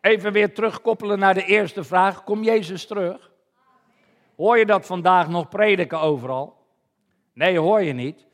Even 0.02 0.32
weer 0.32 0.54
terugkoppelen 0.54 1.20
naar 1.20 1.34
de 1.34 1.46
eerste 1.46 1.84
vraag. 1.84 2.24
Kom 2.24 2.44
Jezus 2.44 2.86
terug? 2.86 3.32
Hoor 4.36 4.58
je 4.58 4.66
dat 4.66 4.86
vandaag 4.86 5.28
nog 5.28 5.50
prediken 5.50 6.00
overal? 6.00 6.66
Nee, 7.34 7.60
hoor 7.60 7.82
je 7.82 7.94
niet. 7.94 8.26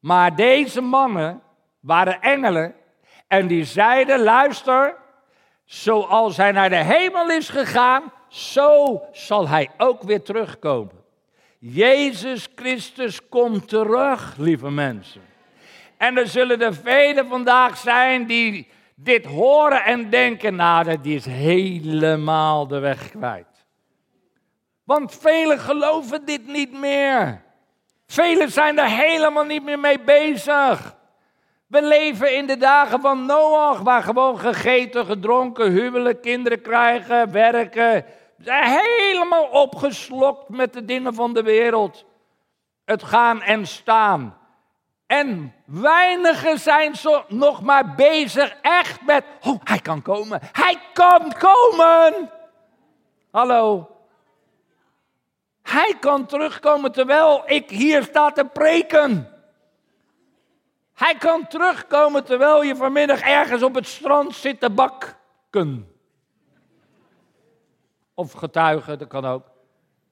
Maar 0.00 0.36
deze 0.36 0.80
mannen 0.80 1.42
waren 1.80 2.20
engelen 2.20 2.74
En 3.28 3.46
die 3.46 3.64
zeiden, 3.64 4.20
luister, 4.20 4.96
zoals 5.64 6.36
hij 6.36 6.52
naar 6.52 6.68
de 6.68 6.84
hemel 6.84 7.30
is 7.30 7.48
gegaan, 7.48 8.12
zo 8.28 9.02
zal 9.12 9.48
hij 9.48 9.70
ook 9.76 10.02
weer 10.02 10.22
terugkomen. 10.22 11.04
Jezus 11.58 12.48
Christus 12.54 13.28
komt 13.28 13.68
terug, 13.68 14.36
lieve 14.36 14.70
mensen. 14.70 15.20
En 15.96 16.16
er 16.16 16.26
zullen 16.26 16.60
er 16.60 16.74
velen 16.74 17.26
vandaag 17.26 17.76
zijn 17.76 18.26
die 18.26 18.68
dit 19.00 19.26
horen 19.26 19.84
en 19.84 20.10
denken, 20.10 20.54
nou, 20.54 20.84
dat 20.84 20.98
is 21.02 21.24
helemaal 21.24 22.66
de 22.66 22.78
weg 22.78 23.10
kwijt. 23.10 23.66
Want 24.84 25.14
velen 25.14 25.58
geloven 25.58 26.24
dit 26.24 26.46
niet 26.46 26.72
meer. 26.72 27.42
Velen 28.06 28.50
zijn 28.50 28.78
er 28.78 28.88
helemaal 28.88 29.44
niet 29.44 29.64
meer 29.64 29.78
mee 29.78 30.00
bezig. 30.00 30.96
We 31.66 31.82
leven 31.82 32.36
in 32.36 32.46
de 32.46 32.56
dagen 32.56 33.00
van 33.00 33.26
Noach, 33.26 33.80
waar 33.80 34.02
gewoon 34.02 34.38
gegeten, 34.38 35.06
gedronken, 35.06 35.70
huwelijk, 35.70 36.22
kinderen 36.22 36.60
krijgen, 36.60 37.32
werken. 37.32 38.04
Helemaal 38.44 39.44
opgeslokt 39.44 40.48
met 40.48 40.72
de 40.72 40.84
dingen 40.84 41.14
van 41.14 41.34
de 41.34 41.42
wereld. 41.42 42.04
Het 42.84 43.02
gaan 43.02 43.42
en 43.42 43.66
staan. 43.66 44.38
En 45.08 45.54
weinigen 45.64 46.58
zijn 46.58 46.96
zo 46.96 47.24
nog 47.28 47.62
maar 47.62 47.94
bezig 47.94 48.56
echt 48.62 49.06
met, 49.06 49.24
oh, 49.40 49.60
hij 49.64 49.78
kan 49.78 50.02
komen, 50.02 50.40
hij 50.52 50.80
kan 50.92 51.32
komen. 51.32 52.30
Hallo. 53.30 53.90
Hij 55.62 55.96
kan 56.00 56.26
terugkomen 56.26 56.92
terwijl 56.92 57.42
ik 57.46 57.70
hier 57.70 58.02
sta 58.02 58.30
te 58.30 58.44
preken. 58.44 59.32
Hij 60.94 61.14
kan 61.14 61.46
terugkomen 61.46 62.24
terwijl 62.24 62.62
je 62.62 62.76
vanmiddag 62.76 63.20
ergens 63.20 63.62
op 63.62 63.74
het 63.74 63.86
strand 63.86 64.34
zit 64.34 64.60
te 64.60 64.70
bakken. 64.70 65.88
Of 68.14 68.32
getuigen, 68.32 68.98
dat 68.98 69.08
kan 69.08 69.24
ook. 69.24 69.46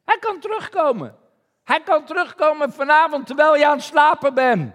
Hij 0.04 0.18
kan 0.18 0.40
terugkomen. 0.40 1.16
Hij 1.64 1.80
kan 1.80 2.04
terugkomen 2.04 2.72
vanavond 2.72 3.26
terwijl 3.26 3.56
je 3.56 3.66
aan 3.66 3.76
het 3.76 3.84
slapen 3.84 4.34
bent. 4.34 4.74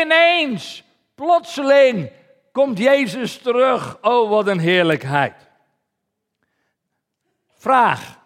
Ineens, 0.00 0.84
plotseling, 1.14 2.10
komt 2.52 2.78
Jezus 2.78 3.38
terug. 3.38 3.98
Oh, 4.02 4.28
wat 4.28 4.46
een 4.46 4.58
heerlijkheid. 4.58 5.50
Vraag. 7.54 8.20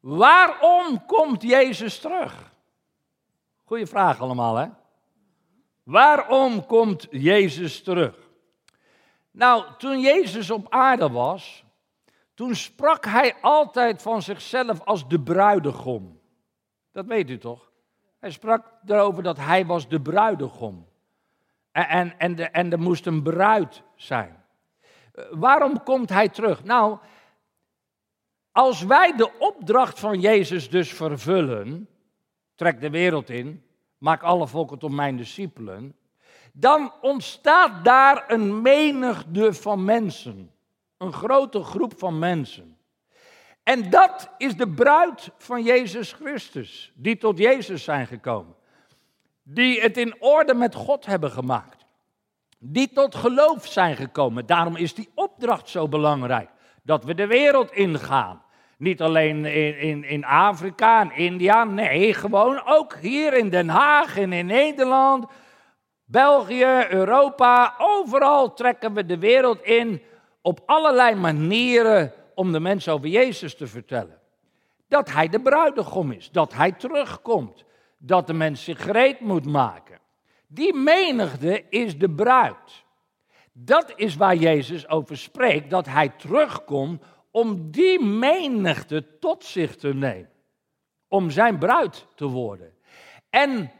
Waarom 0.00 1.04
komt 1.06 1.42
Jezus 1.42 1.98
terug? 1.98 2.52
Goeie 3.64 3.86
vraag 3.86 4.20
allemaal, 4.20 4.56
hè? 4.56 4.68
Waarom 5.82 6.66
komt 6.66 7.06
Jezus 7.10 7.82
terug? 7.82 8.14
Nou, 9.30 9.64
toen 9.78 10.00
Jezus 10.00 10.50
op 10.50 10.66
aarde 10.70 11.10
was, 11.10 11.64
toen 12.34 12.54
sprak 12.54 13.04
hij 13.04 13.34
altijd 13.40 14.02
van 14.02 14.22
zichzelf 14.22 14.80
als 14.80 15.08
de 15.08 15.20
bruidegom. 15.20 16.20
Dat 16.92 17.06
weet 17.06 17.30
u 17.30 17.38
toch? 17.38 17.70
Hij 18.26 18.34
sprak 18.34 18.66
erover 18.86 19.22
dat 19.22 19.36
hij 19.36 19.66
was 19.66 19.88
de 19.88 20.00
bruidegom. 20.00 20.86
En, 21.72 21.88
en, 21.88 22.18
en, 22.18 22.34
de, 22.34 22.44
en 22.44 22.72
er 22.72 22.78
moest 22.78 23.06
een 23.06 23.22
bruid 23.22 23.82
zijn. 23.94 24.44
Eh, 25.12 25.24
waarom 25.30 25.82
komt 25.82 26.08
hij 26.08 26.28
terug? 26.28 26.64
Nou, 26.64 26.98
als 28.52 28.82
wij 28.82 29.16
de 29.16 29.38
opdracht 29.38 30.00
van 30.00 30.20
Jezus 30.20 30.70
dus 30.70 30.92
vervullen, 30.92 31.88
trek 32.54 32.80
de 32.80 32.90
wereld 32.90 33.30
in, 33.30 33.64
maak 33.98 34.22
alle 34.22 34.46
volken 34.46 34.78
tot 34.78 34.92
mijn 34.92 35.16
discipelen, 35.16 35.96
dan 36.52 36.92
ontstaat 37.00 37.84
daar 37.84 38.24
een 38.30 38.62
menigte 38.62 39.54
van 39.54 39.84
mensen. 39.84 40.50
Een 40.96 41.12
grote 41.12 41.62
groep 41.62 41.98
van 41.98 42.18
mensen. 42.18 42.75
En 43.66 43.90
dat 43.90 44.28
is 44.38 44.56
de 44.56 44.68
bruid 44.68 45.30
van 45.38 45.62
Jezus 45.62 46.12
Christus, 46.12 46.92
die 46.94 47.16
tot 47.16 47.38
Jezus 47.38 47.84
zijn 47.84 48.06
gekomen. 48.06 48.54
Die 49.42 49.80
het 49.80 49.96
in 49.96 50.14
orde 50.18 50.54
met 50.54 50.74
God 50.74 51.06
hebben 51.06 51.30
gemaakt. 51.30 51.84
Die 52.58 52.92
tot 52.92 53.14
geloof 53.14 53.66
zijn 53.66 53.96
gekomen. 53.96 54.46
Daarom 54.46 54.76
is 54.76 54.94
die 54.94 55.10
opdracht 55.14 55.68
zo 55.68 55.88
belangrijk. 55.88 56.48
Dat 56.82 57.04
we 57.04 57.14
de 57.14 57.26
wereld 57.26 57.72
ingaan. 57.72 58.42
Niet 58.78 59.02
alleen 59.02 59.44
in, 59.44 59.78
in, 59.78 60.04
in 60.04 60.24
Afrika 60.24 61.00
en 61.00 61.12
India, 61.12 61.64
nee, 61.64 62.14
gewoon 62.14 62.62
ook 62.64 62.96
hier 62.96 63.34
in 63.34 63.50
Den 63.50 63.68
Haag 63.68 64.18
en 64.18 64.32
in 64.32 64.46
Nederland, 64.46 65.26
België, 66.04 66.86
Europa, 66.88 67.74
overal 67.78 68.54
trekken 68.54 68.94
we 68.94 69.06
de 69.06 69.18
wereld 69.18 69.62
in 69.62 70.02
op 70.42 70.60
allerlei 70.66 71.14
manieren 71.14 72.12
om 72.36 72.52
de 72.52 72.60
mensen 72.60 72.92
over 72.92 73.08
Jezus 73.08 73.56
te 73.56 73.66
vertellen. 73.66 74.20
Dat 74.88 75.12
hij 75.12 75.28
de 75.28 75.40
bruidegom 75.40 76.12
is, 76.12 76.30
dat 76.30 76.54
hij 76.54 76.72
terugkomt, 76.72 77.64
dat 77.98 78.26
de 78.26 78.32
mens 78.32 78.64
zich 78.64 78.82
gereed 78.82 79.20
moet 79.20 79.46
maken. 79.46 79.98
Die 80.46 80.74
menigte 80.74 81.64
is 81.68 81.98
de 81.98 82.10
bruid. 82.10 82.84
Dat 83.52 83.92
is 83.96 84.16
waar 84.16 84.36
Jezus 84.36 84.88
over 84.88 85.16
spreekt, 85.16 85.70
dat 85.70 85.86
hij 85.86 86.08
terugkomt 86.08 87.02
om 87.30 87.70
die 87.70 88.04
menigte 88.04 89.18
tot 89.18 89.44
zich 89.44 89.76
te 89.76 89.94
nemen. 89.94 90.30
Om 91.08 91.30
zijn 91.30 91.58
bruid 91.58 92.06
te 92.14 92.26
worden. 92.26 92.74
En 93.30 93.70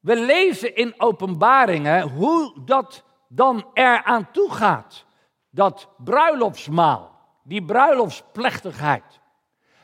we 0.00 0.20
lezen 0.20 0.74
in 0.74 0.94
openbaringen 0.96 2.08
hoe 2.08 2.64
dat 2.64 3.04
dan 3.28 3.66
eraan 3.74 4.30
toe 4.30 4.52
gaat. 4.52 5.04
Dat 5.50 5.88
bruiloftsmaal, 5.96 7.17
die 7.48 7.64
bruiloftsplechtigheid. 7.64 9.20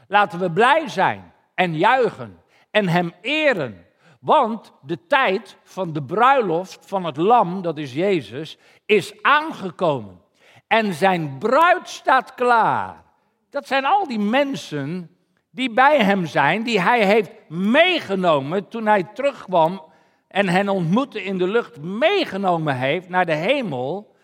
Laten 0.09 0.39
we 0.39 0.51
blij 0.51 0.89
zijn 0.89 1.33
en 1.55 1.77
juichen 1.77 2.43
en 2.71 2.89
hem 2.89 3.13
eren. 3.21 3.87
Want 4.21 4.73
de 4.83 5.07
tijd 5.07 5.57
van 5.63 5.93
de 5.93 6.03
bruiloft 6.03 6.87
van 6.87 7.05
het 7.05 7.17
lam, 7.17 7.63
dat 7.63 7.79
is 7.79 7.93
Jezus, 7.93 8.59
is 8.87 9.23
aangekomen. 9.23 10.21
En 10.67 10.95
zijn 10.95 11.39
bruid 11.39 11.89
staat 11.89 12.35
klaar. 12.35 13.03
Dat 13.51 13.67
zijn 13.67 13.85
al 13.85 14.07
die 14.07 14.19
mensen 14.19 15.17
die 15.51 15.71
bij 15.71 16.03
hem 16.03 16.27
zijn, 16.27 16.63
die 16.63 16.81
hij 16.81 17.07
heeft 17.07 17.31
meegenomen 17.49 18.69
toen 18.69 18.87
hij 18.87 19.05
terugkwam 19.05 19.83
en 20.29 20.49
hen 20.49 20.69
ontmoette 20.69 21.25
in 21.25 21.39
de 21.39 21.49
lucht, 21.49 21.81
meegenomen 21.81 22.77
heeft 22.77 23.09
naar 23.09 23.27
de 23.27 23.35
hemel, 23.35 24.17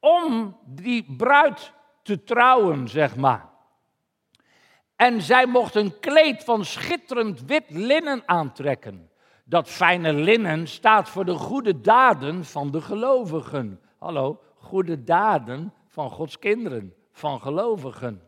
om 0.00 0.56
die 0.64 1.14
bruid 1.16 1.72
te 2.08 2.24
trouwen, 2.24 2.88
zeg 2.88 3.16
maar. 3.16 3.48
En 4.96 5.22
zij 5.22 5.46
mocht 5.46 5.74
een 5.74 6.00
kleed 6.00 6.44
van 6.44 6.64
schitterend 6.64 7.44
wit 7.44 7.64
linnen 7.68 8.22
aantrekken. 8.26 9.10
Dat 9.44 9.68
fijne 9.68 10.12
linnen 10.12 10.66
staat 10.66 11.08
voor 11.08 11.24
de 11.24 11.34
goede 11.34 11.80
daden 11.80 12.44
van 12.44 12.70
de 12.70 12.80
gelovigen. 12.80 13.80
Hallo, 13.98 14.40
goede 14.56 15.04
daden 15.04 15.72
van 15.88 16.10
Gods 16.10 16.38
kinderen, 16.38 16.94
van 17.12 17.40
gelovigen. 17.40 18.22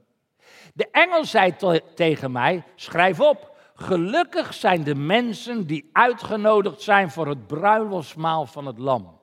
De 0.75 0.89
engel 0.91 1.25
zei 1.25 1.55
tegen 1.95 2.33
mij: 2.33 2.65
schrijf 2.75 3.21
op. 3.21 3.59
Gelukkig 3.75 4.55
zijn 4.55 4.85
de 4.85 4.95
mensen 4.95 5.67
die 5.67 5.91
uitgenodigd 5.93 6.81
zijn 6.81 7.11
voor 7.11 7.27
het 7.27 7.47
bruiloftsmaal 7.47 8.47
van 8.47 8.67
het 8.67 8.79
lam. 8.79 9.20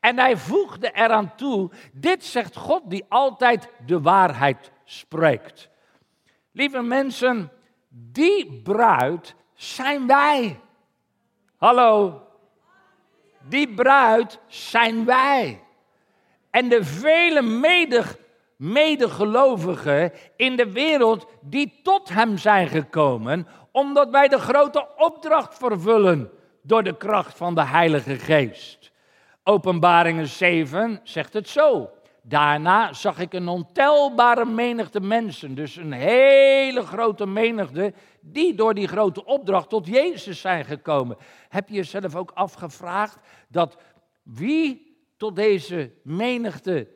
En 0.00 0.18
hij 0.18 0.36
voegde 0.36 0.90
eraan 0.90 1.34
toe: 1.34 1.70
dit 1.92 2.24
zegt 2.24 2.56
God 2.56 2.82
die 2.90 3.04
altijd 3.08 3.68
de 3.86 4.00
waarheid 4.00 4.70
spreekt. 4.84 5.68
Lieve 6.52 6.82
mensen, 6.82 7.50
die 7.88 8.60
bruid 8.62 9.34
zijn 9.54 10.06
wij. 10.06 10.60
Hallo, 11.56 12.22
die 13.48 13.74
bruid 13.74 14.40
zijn 14.46 15.04
wij. 15.04 15.62
En 16.50 16.68
de 16.68 16.84
vele 16.84 17.42
medegelovigen 18.56 20.12
in 20.36 20.56
de 20.56 20.72
wereld 20.72 21.26
die 21.40 21.80
tot 21.82 22.08
hem 22.08 22.38
zijn 22.38 22.68
gekomen, 22.68 23.46
omdat 23.70 24.10
wij 24.10 24.28
de 24.28 24.38
grote 24.38 24.88
opdracht 24.96 25.58
vervullen 25.58 26.30
door 26.62 26.82
de 26.82 26.96
kracht 26.96 27.36
van 27.36 27.54
de 27.54 27.64
Heilige 27.64 28.18
Geest. 28.18 28.92
Openbaringen 29.48 30.26
7 30.26 31.00
zegt 31.02 31.32
het 31.32 31.48
zo. 31.48 31.90
Daarna 32.22 32.92
zag 32.92 33.18
ik 33.18 33.32
een 33.32 33.48
ontelbare 33.48 34.44
menigte 34.44 35.00
mensen, 35.00 35.54
dus 35.54 35.76
een 35.76 35.92
hele 35.92 36.82
grote 36.82 37.26
menigte, 37.26 37.94
die 38.20 38.54
door 38.54 38.74
die 38.74 38.88
grote 38.88 39.24
opdracht 39.24 39.68
tot 39.68 39.86
Jezus 39.86 40.40
zijn 40.40 40.64
gekomen. 40.64 41.16
Heb 41.48 41.68
je 41.68 41.74
jezelf 41.74 42.14
ook 42.14 42.30
afgevraagd 42.34 43.18
dat 43.48 43.76
wie 44.22 44.96
tot 45.16 45.36
deze 45.36 45.92
menigte 46.02 46.88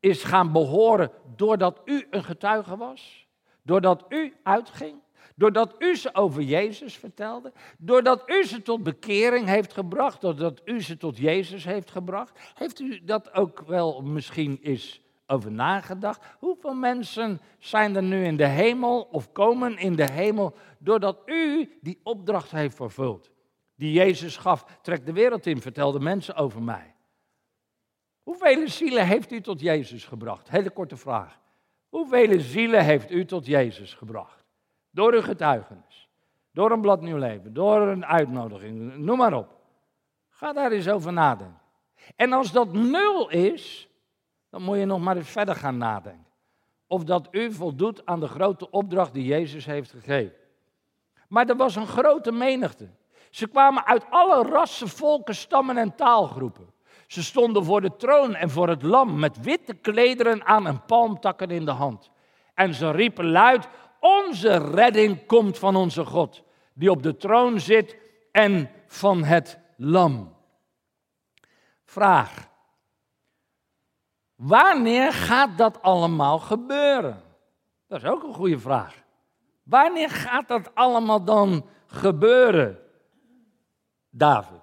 is 0.00 0.24
gaan 0.24 0.52
behoren 0.52 1.10
doordat 1.36 1.80
u 1.84 2.06
een 2.10 2.24
getuige 2.24 2.76
was? 2.76 3.26
Doordat 3.62 4.04
u 4.08 4.36
uitging? 4.42 5.00
Doordat 5.38 5.74
u 5.78 5.96
ze 5.96 6.14
over 6.14 6.42
Jezus 6.42 6.96
vertelde, 6.96 7.52
doordat 7.78 8.22
u 8.30 8.44
ze 8.44 8.62
tot 8.62 8.82
bekering 8.82 9.46
heeft 9.46 9.72
gebracht, 9.72 10.20
doordat 10.20 10.60
u 10.64 10.82
ze 10.82 10.96
tot 10.96 11.18
Jezus 11.18 11.64
heeft 11.64 11.90
gebracht, 11.90 12.52
heeft 12.54 12.80
u 12.80 13.04
dat 13.04 13.34
ook 13.34 13.60
wel 13.60 14.02
misschien 14.02 14.58
eens 14.62 15.00
over 15.26 15.52
nagedacht? 15.52 16.24
Hoeveel 16.38 16.74
mensen 16.74 17.40
zijn 17.58 17.96
er 17.96 18.02
nu 18.02 18.24
in 18.24 18.36
de 18.36 18.46
hemel 18.46 19.00
of 19.02 19.32
komen 19.32 19.78
in 19.78 19.96
de 19.96 20.10
hemel 20.10 20.54
doordat 20.78 21.22
u 21.26 21.70
die 21.80 22.00
opdracht 22.02 22.50
heeft 22.50 22.76
vervuld? 22.76 23.30
Die 23.74 23.92
Jezus 23.92 24.36
gaf, 24.36 24.78
trek 24.82 25.06
de 25.06 25.12
wereld 25.12 25.46
in, 25.46 25.60
vertelde 25.60 26.00
mensen 26.00 26.34
over 26.34 26.62
mij. 26.62 26.94
Hoeveel 28.22 28.68
zielen 28.68 29.06
heeft 29.06 29.32
u 29.32 29.40
tot 29.40 29.60
Jezus 29.60 30.04
gebracht? 30.04 30.50
Hele 30.50 30.70
korte 30.70 30.96
vraag. 30.96 31.40
Hoeveel 31.88 32.40
zielen 32.40 32.84
heeft 32.84 33.10
u 33.10 33.24
tot 33.24 33.46
Jezus 33.46 33.94
gebracht? 33.94 34.37
Door 34.90 35.12
uw 35.12 35.22
getuigenis, 35.22 36.08
door 36.52 36.70
een 36.70 36.80
blad 36.80 37.00
nieuw 37.00 37.16
leven, 37.16 37.54
door 37.54 37.80
een 37.80 38.06
uitnodiging, 38.06 38.96
noem 38.96 39.16
maar 39.16 39.34
op. 39.34 39.56
Ga 40.28 40.52
daar 40.52 40.72
eens 40.72 40.88
over 40.88 41.12
nadenken. 41.12 41.60
En 42.16 42.32
als 42.32 42.52
dat 42.52 42.72
nul 42.72 43.30
is, 43.30 43.88
dan 44.50 44.62
moet 44.62 44.78
je 44.78 44.84
nog 44.84 45.00
maar 45.00 45.16
eens 45.16 45.30
verder 45.30 45.54
gaan 45.54 45.76
nadenken. 45.76 46.26
Of 46.86 47.04
dat 47.04 47.28
u 47.30 47.52
voldoet 47.52 48.06
aan 48.06 48.20
de 48.20 48.28
grote 48.28 48.70
opdracht 48.70 49.12
die 49.12 49.24
Jezus 49.24 49.66
heeft 49.66 49.90
gegeven. 49.90 50.36
Maar 51.28 51.48
er 51.48 51.56
was 51.56 51.76
een 51.76 51.86
grote 51.86 52.32
menigte. 52.32 52.88
Ze 53.30 53.46
kwamen 53.48 53.86
uit 53.86 54.04
alle 54.10 54.42
rassen, 54.42 54.88
volken, 54.88 55.34
stammen 55.34 55.76
en 55.76 55.94
taalgroepen. 55.94 56.72
Ze 57.06 57.22
stonden 57.22 57.64
voor 57.64 57.80
de 57.80 57.96
troon 57.96 58.34
en 58.34 58.50
voor 58.50 58.68
het 58.68 58.82
lam 58.82 59.18
met 59.18 59.40
witte 59.40 59.74
klederen 59.74 60.44
aan 60.44 60.66
en 60.66 60.84
palmtakken 60.84 61.50
in 61.50 61.64
de 61.64 61.70
hand. 61.70 62.10
En 62.54 62.74
ze 62.74 62.90
riepen 62.90 63.30
luid, 63.30 63.68
onze 64.00 64.56
redding 64.56 65.26
komt 65.26 65.58
van 65.58 65.76
onze 65.76 66.04
God, 66.04 66.42
die 66.72 66.90
op 66.90 67.02
de 67.02 67.16
troon 67.16 67.60
zit 67.60 67.96
en 68.32 68.70
van 68.86 69.24
het 69.24 69.58
lam. 69.76 70.36
Vraag. 71.84 72.48
Wanneer 74.34 75.12
gaat 75.12 75.58
dat 75.58 75.82
allemaal 75.82 76.38
gebeuren? 76.38 77.22
Dat 77.86 78.02
is 78.02 78.08
ook 78.08 78.22
een 78.22 78.34
goede 78.34 78.58
vraag. 78.58 78.94
Wanneer 79.62 80.10
gaat 80.10 80.48
dat 80.48 80.74
allemaal 80.74 81.24
dan 81.24 81.66
gebeuren, 81.86 82.78
David? 84.10 84.60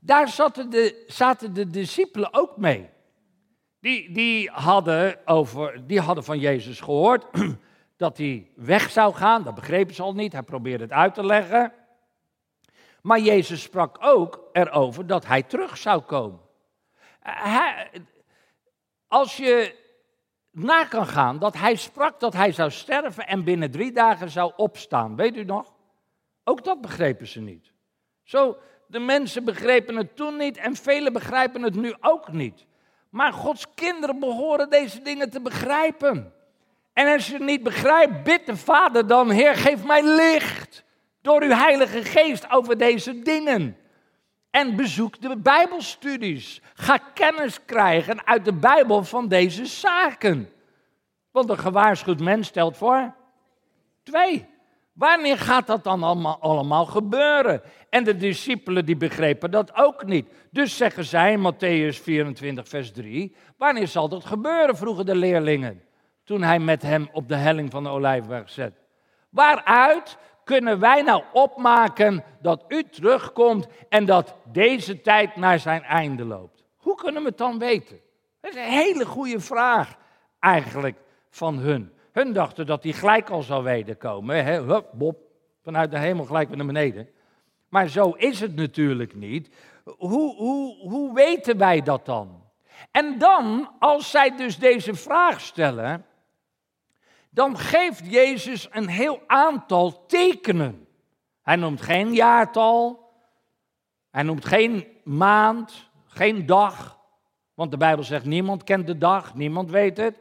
Daar 0.00 0.28
zaten 0.28 0.70
de, 0.70 1.04
zaten 1.06 1.54
de 1.54 1.66
discipelen 1.66 2.34
ook 2.34 2.56
mee. 2.56 2.90
Die, 3.80 4.12
die, 4.12 4.50
hadden 4.50 5.26
over, 5.26 5.86
die 5.86 6.00
hadden 6.00 6.24
van 6.24 6.38
Jezus 6.38 6.80
gehoord 6.80 7.26
dat 7.96 8.18
hij 8.18 8.50
weg 8.54 8.90
zou 8.90 9.14
gaan. 9.14 9.42
Dat 9.42 9.54
begrepen 9.54 9.94
ze 9.94 10.02
al 10.02 10.14
niet. 10.14 10.32
Hij 10.32 10.42
probeerde 10.42 10.84
het 10.84 10.92
uit 10.92 11.14
te 11.14 11.24
leggen. 11.24 11.72
Maar 13.02 13.18
Jezus 13.18 13.62
sprak 13.62 13.96
ook 14.00 14.48
erover 14.52 15.06
dat 15.06 15.26
hij 15.26 15.42
terug 15.42 15.76
zou 15.76 16.02
komen. 16.02 16.40
Als 19.08 19.36
je 19.36 19.84
na 20.50 20.84
kan 20.84 21.06
gaan 21.06 21.38
dat 21.38 21.54
hij 21.54 21.74
sprak 21.74 22.20
dat 22.20 22.32
hij 22.32 22.52
zou 22.52 22.70
sterven 22.70 23.26
en 23.26 23.44
binnen 23.44 23.70
drie 23.70 23.92
dagen 23.92 24.30
zou 24.30 24.52
opstaan. 24.56 25.16
Weet 25.16 25.36
u 25.36 25.44
nog? 25.44 25.74
Ook 26.44 26.64
dat 26.64 26.80
begrepen 26.80 27.26
ze 27.26 27.40
niet. 27.40 27.72
Zo, 28.22 28.56
de 28.86 28.98
mensen 28.98 29.44
begrepen 29.44 29.96
het 29.96 30.16
toen 30.16 30.36
niet 30.36 30.56
en 30.56 30.76
velen 30.76 31.12
begrijpen 31.12 31.62
het 31.62 31.74
nu 31.74 31.94
ook 32.00 32.32
niet. 32.32 32.66
Maar 33.08 33.32
Gods 33.32 33.74
kinderen 33.74 34.18
behoren 34.18 34.70
deze 34.70 35.02
dingen 35.02 35.30
te 35.30 35.40
begrijpen. 35.40 36.34
En 36.96 37.12
als 37.12 37.26
je 37.26 37.32
het 37.32 37.42
niet 37.42 37.62
begrijpt, 37.62 38.22
bid 38.22 38.46
de 38.46 38.56
Vader 38.56 39.06
dan, 39.06 39.30
Heer, 39.30 39.54
geef 39.54 39.84
mij 39.84 40.02
licht 40.02 40.84
door 41.22 41.42
uw 41.42 41.50
Heilige 41.50 42.04
Geest 42.04 42.50
over 42.50 42.78
deze 42.78 43.22
dingen. 43.22 43.76
En 44.50 44.76
bezoek 44.76 45.20
de 45.20 45.36
Bijbelstudies. 45.36 46.60
Ga 46.74 46.98
kennis 47.14 47.64
krijgen 47.64 48.26
uit 48.26 48.44
de 48.44 48.52
Bijbel 48.52 49.04
van 49.04 49.28
deze 49.28 49.66
zaken. 49.66 50.48
Want 51.30 51.48
een 51.50 51.58
gewaarschuwd 51.58 52.20
mens 52.20 52.48
stelt 52.48 52.76
voor 52.76 53.14
twee. 54.02 54.46
Wanneer 54.92 55.38
gaat 55.38 55.66
dat 55.66 55.84
dan 55.84 56.02
allemaal, 56.02 56.38
allemaal 56.40 56.86
gebeuren? 56.86 57.62
En 57.90 58.04
de 58.04 58.16
discipelen 58.16 58.84
die 58.84 58.96
begrepen 58.96 59.50
dat 59.50 59.74
ook 59.74 60.04
niet. 60.04 60.28
Dus 60.50 60.76
zeggen 60.76 61.04
zij 61.04 61.32
in 61.32 61.52
Matthäus 61.52 62.02
24, 62.02 62.68
vers 62.68 62.92
3, 62.92 63.36
wanneer 63.56 63.88
zal 63.88 64.08
dat 64.08 64.24
gebeuren, 64.24 64.76
vroegen 64.76 65.06
de 65.06 65.16
leerlingen. 65.16 65.85
Toen 66.26 66.42
hij 66.42 66.58
met 66.58 66.82
hem 66.82 67.08
op 67.12 67.28
de 67.28 67.36
helling 67.36 67.70
van 67.70 67.82
de 67.82 67.88
olijfberg 67.88 68.50
zet. 68.50 68.72
Waaruit 69.28 70.18
kunnen 70.44 70.80
wij 70.80 71.02
nou 71.02 71.22
opmaken 71.32 72.24
dat 72.40 72.64
u 72.68 72.82
terugkomt 72.82 73.66
en 73.88 74.04
dat 74.04 74.34
deze 74.52 75.00
tijd 75.00 75.36
naar 75.36 75.58
zijn 75.58 75.82
einde 75.82 76.24
loopt? 76.24 76.64
Hoe 76.76 76.94
kunnen 76.94 77.22
we 77.22 77.28
het 77.28 77.38
dan 77.38 77.58
weten? 77.58 78.00
Dat 78.40 78.50
is 78.50 78.56
een 78.56 78.72
hele 78.72 79.04
goede 79.04 79.40
vraag 79.40 79.96
eigenlijk 80.40 80.98
van 81.30 81.58
hun. 81.58 81.92
Hun 82.12 82.32
dachten 82.32 82.66
dat 82.66 82.82
hij 82.82 82.92
gelijk 82.92 83.30
al 83.30 83.42
zou 83.42 83.62
wederkomen. 83.64 84.44
Hè? 84.44 84.62
Hup, 84.62 84.86
Bob, 84.92 85.18
vanuit 85.62 85.90
de 85.90 85.98
hemel 85.98 86.24
gelijk 86.24 86.48
weer 86.48 86.56
naar 86.56 86.66
beneden. 86.66 87.08
Maar 87.68 87.88
zo 87.88 88.10
is 88.10 88.40
het 88.40 88.54
natuurlijk 88.54 89.14
niet. 89.14 89.54
Hoe, 89.84 90.36
hoe, 90.36 90.88
hoe 90.88 91.14
weten 91.14 91.58
wij 91.58 91.82
dat 91.82 92.06
dan? 92.06 92.42
En 92.90 93.18
dan, 93.18 93.70
als 93.78 94.10
zij 94.10 94.36
dus 94.36 94.58
deze 94.58 94.94
vraag 94.94 95.40
stellen, 95.40 96.06
dan 97.36 97.58
geeft 97.58 98.12
Jezus 98.12 98.68
een 98.70 98.88
heel 98.88 99.20
aantal 99.26 100.06
tekenen. 100.06 100.86
Hij 101.42 101.56
noemt 101.56 101.80
geen 101.80 102.14
jaartal, 102.14 103.10
hij 104.10 104.22
noemt 104.22 104.44
geen 104.44 104.86
maand, 105.04 105.90
geen 106.06 106.46
dag, 106.46 106.98
want 107.54 107.70
de 107.70 107.76
Bijbel 107.76 108.04
zegt 108.04 108.24
niemand 108.24 108.64
kent 108.64 108.86
de 108.86 108.98
dag, 108.98 109.34
niemand 109.34 109.70
weet 109.70 109.96
het. 109.96 110.18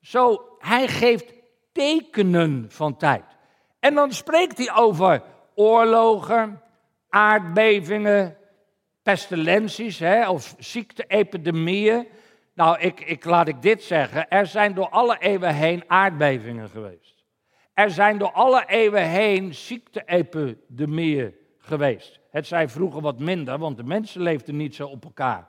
Zo, 0.00 0.44
hij 0.58 0.88
geeft 0.88 1.32
tekenen 1.72 2.66
van 2.68 2.96
tijd. 2.96 3.24
En 3.80 3.94
dan 3.94 4.12
spreekt 4.12 4.58
hij 4.58 4.74
over 4.74 5.22
oorlogen, 5.54 6.62
aardbevingen, 7.08 8.36
pestilenties 9.02 9.98
hè, 9.98 10.28
of 10.28 10.54
ziekteepidemieën. 10.58 12.08
Nou, 12.54 12.78
ik, 12.78 13.00
ik, 13.00 13.24
laat 13.24 13.48
ik 13.48 13.62
dit 13.62 13.82
zeggen. 13.82 14.28
Er 14.28 14.46
zijn 14.46 14.74
door 14.74 14.88
alle 14.88 15.16
eeuwen 15.18 15.54
heen 15.54 15.84
aardbevingen 15.86 16.68
geweest. 16.68 17.24
Er 17.72 17.90
zijn 17.90 18.18
door 18.18 18.32
alle 18.32 18.64
eeuwen 18.66 19.08
heen 19.08 19.54
ziekteepidemieën 19.54 21.34
geweest. 21.58 22.20
Het 22.30 22.46
zijn 22.46 22.68
vroeger 22.68 23.00
wat 23.00 23.18
minder, 23.18 23.58
want 23.58 23.76
de 23.76 23.84
mensen 23.84 24.20
leefden 24.20 24.56
niet 24.56 24.74
zo 24.74 24.86
op 24.86 25.04
elkaar. 25.04 25.48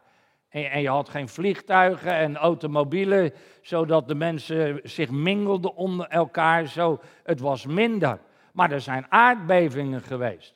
En, 0.50 0.72
en 0.72 0.82
je 0.82 0.90
had 0.90 1.10
geen 1.10 1.30
vliegtuigen 1.30 2.14
en 2.14 2.38
automobielen, 2.38 3.34
zodat 3.62 4.08
de 4.08 4.16
mensen 4.16 4.80
zich 4.84 5.10
mingelden 5.10 5.76
onder 5.76 6.08
elkaar. 6.08 6.68
Zo, 6.68 7.00
het 7.24 7.40
was 7.40 7.66
minder. 7.66 8.20
Maar 8.54 8.72
er 8.72 8.82
zijn 8.82 9.06
aardbevingen 9.10 10.02
geweest. 10.02 10.56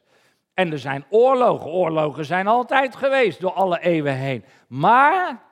En 0.53 0.71
er 0.71 0.79
zijn 0.79 1.05
oorlogen. 1.09 1.69
Oorlogen 1.71 2.25
zijn 2.25 2.47
altijd 2.47 2.95
geweest 2.95 3.41
door 3.41 3.53
alle 3.53 3.79
eeuwen 3.79 4.15
heen. 4.15 4.45
Maar 4.67 5.48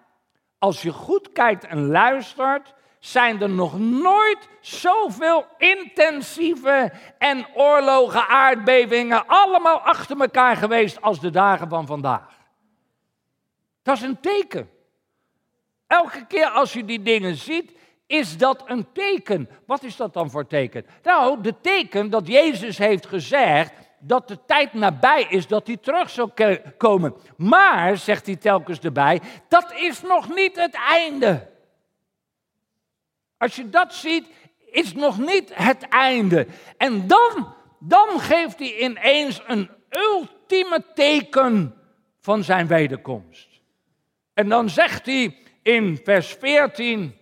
als 0.59 0.81
je 0.81 0.91
goed 0.91 1.31
kijkt 1.31 1.65
en 1.65 1.87
luistert, 1.87 2.73
zijn 2.99 3.41
er 3.41 3.49
nog 3.49 3.79
nooit 3.79 4.49
zoveel 4.61 5.45
intensieve 5.57 6.91
en 7.17 7.47
oorlogen, 7.55 8.27
aardbevingen, 8.27 9.27
allemaal 9.27 9.79
achter 9.79 10.21
elkaar 10.21 10.55
geweest 10.55 11.01
als 11.01 11.19
de 11.19 11.29
dagen 11.29 11.69
van 11.69 11.85
vandaag. 11.85 12.35
Dat 13.83 13.95
is 13.95 14.01
een 14.01 14.19
teken. 14.19 14.69
Elke 15.87 16.25
keer 16.25 16.47
als 16.47 16.73
je 16.73 16.85
die 16.85 17.01
dingen 17.01 17.35
ziet, 17.35 17.71
is 18.07 18.37
dat 18.37 18.63
een 18.65 18.91
teken. 18.93 19.49
Wat 19.65 19.83
is 19.83 19.95
dat 19.95 20.13
dan 20.13 20.29
voor 20.29 20.47
teken? 20.47 20.85
Nou, 21.03 21.41
de 21.41 21.61
teken 21.61 22.09
dat 22.09 22.27
Jezus 22.27 22.77
heeft 22.77 23.05
gezegd 23.05 23.73
dat 23.99 24.27
de 24.27 24.45
tijd 24.45 24.73
nabij 24.73 25.25
is 25.29 25.47
dat 25.47 25.67
hij 25.67 25.77
terug 25.77 26.09
zal 26.09 26.31
komen. 26.77 27.15
Maar, 27.37 27.97
zegt 27.97 28.25
hij 28.25 28.35
telkens 28.35 28.79
erbij, 28.79 29.21
dat 29.47 29.73
is 29.73 30.01
nog 30.01 30.35
niet 30.35 30.55
het 30.55 30.75
einde. 30.75 31.49
Als 33.37 33.55
je 33.55 33.69
dat 33.69 33.93
ziet, 33.93 34.27
is 34.71 34.93
nog 34.93 35.17
niet 35.17 35.51
het 35.53 35.87
einde. 35.87 36.47
En 36.77 37.07
dan, 37.07 37.55
dan 37.79 38.19
geeft 38.19 38.59
hij 38.59 38.77
ineens 38.77 39.41
een 39.47 39.69
ultieme 39.89 40.83
teken 40.93 41.75
van 42.19 42.43
zijn 42.43 42.67
wederkomst. 42.67 43.47
En 44.33 44.49
dan 44.49 44.69
zegt 44.69 45.05
hij 45.05 45.37
in 45.61 45.99
vers 46.03 46.33
14, 46.33 47.17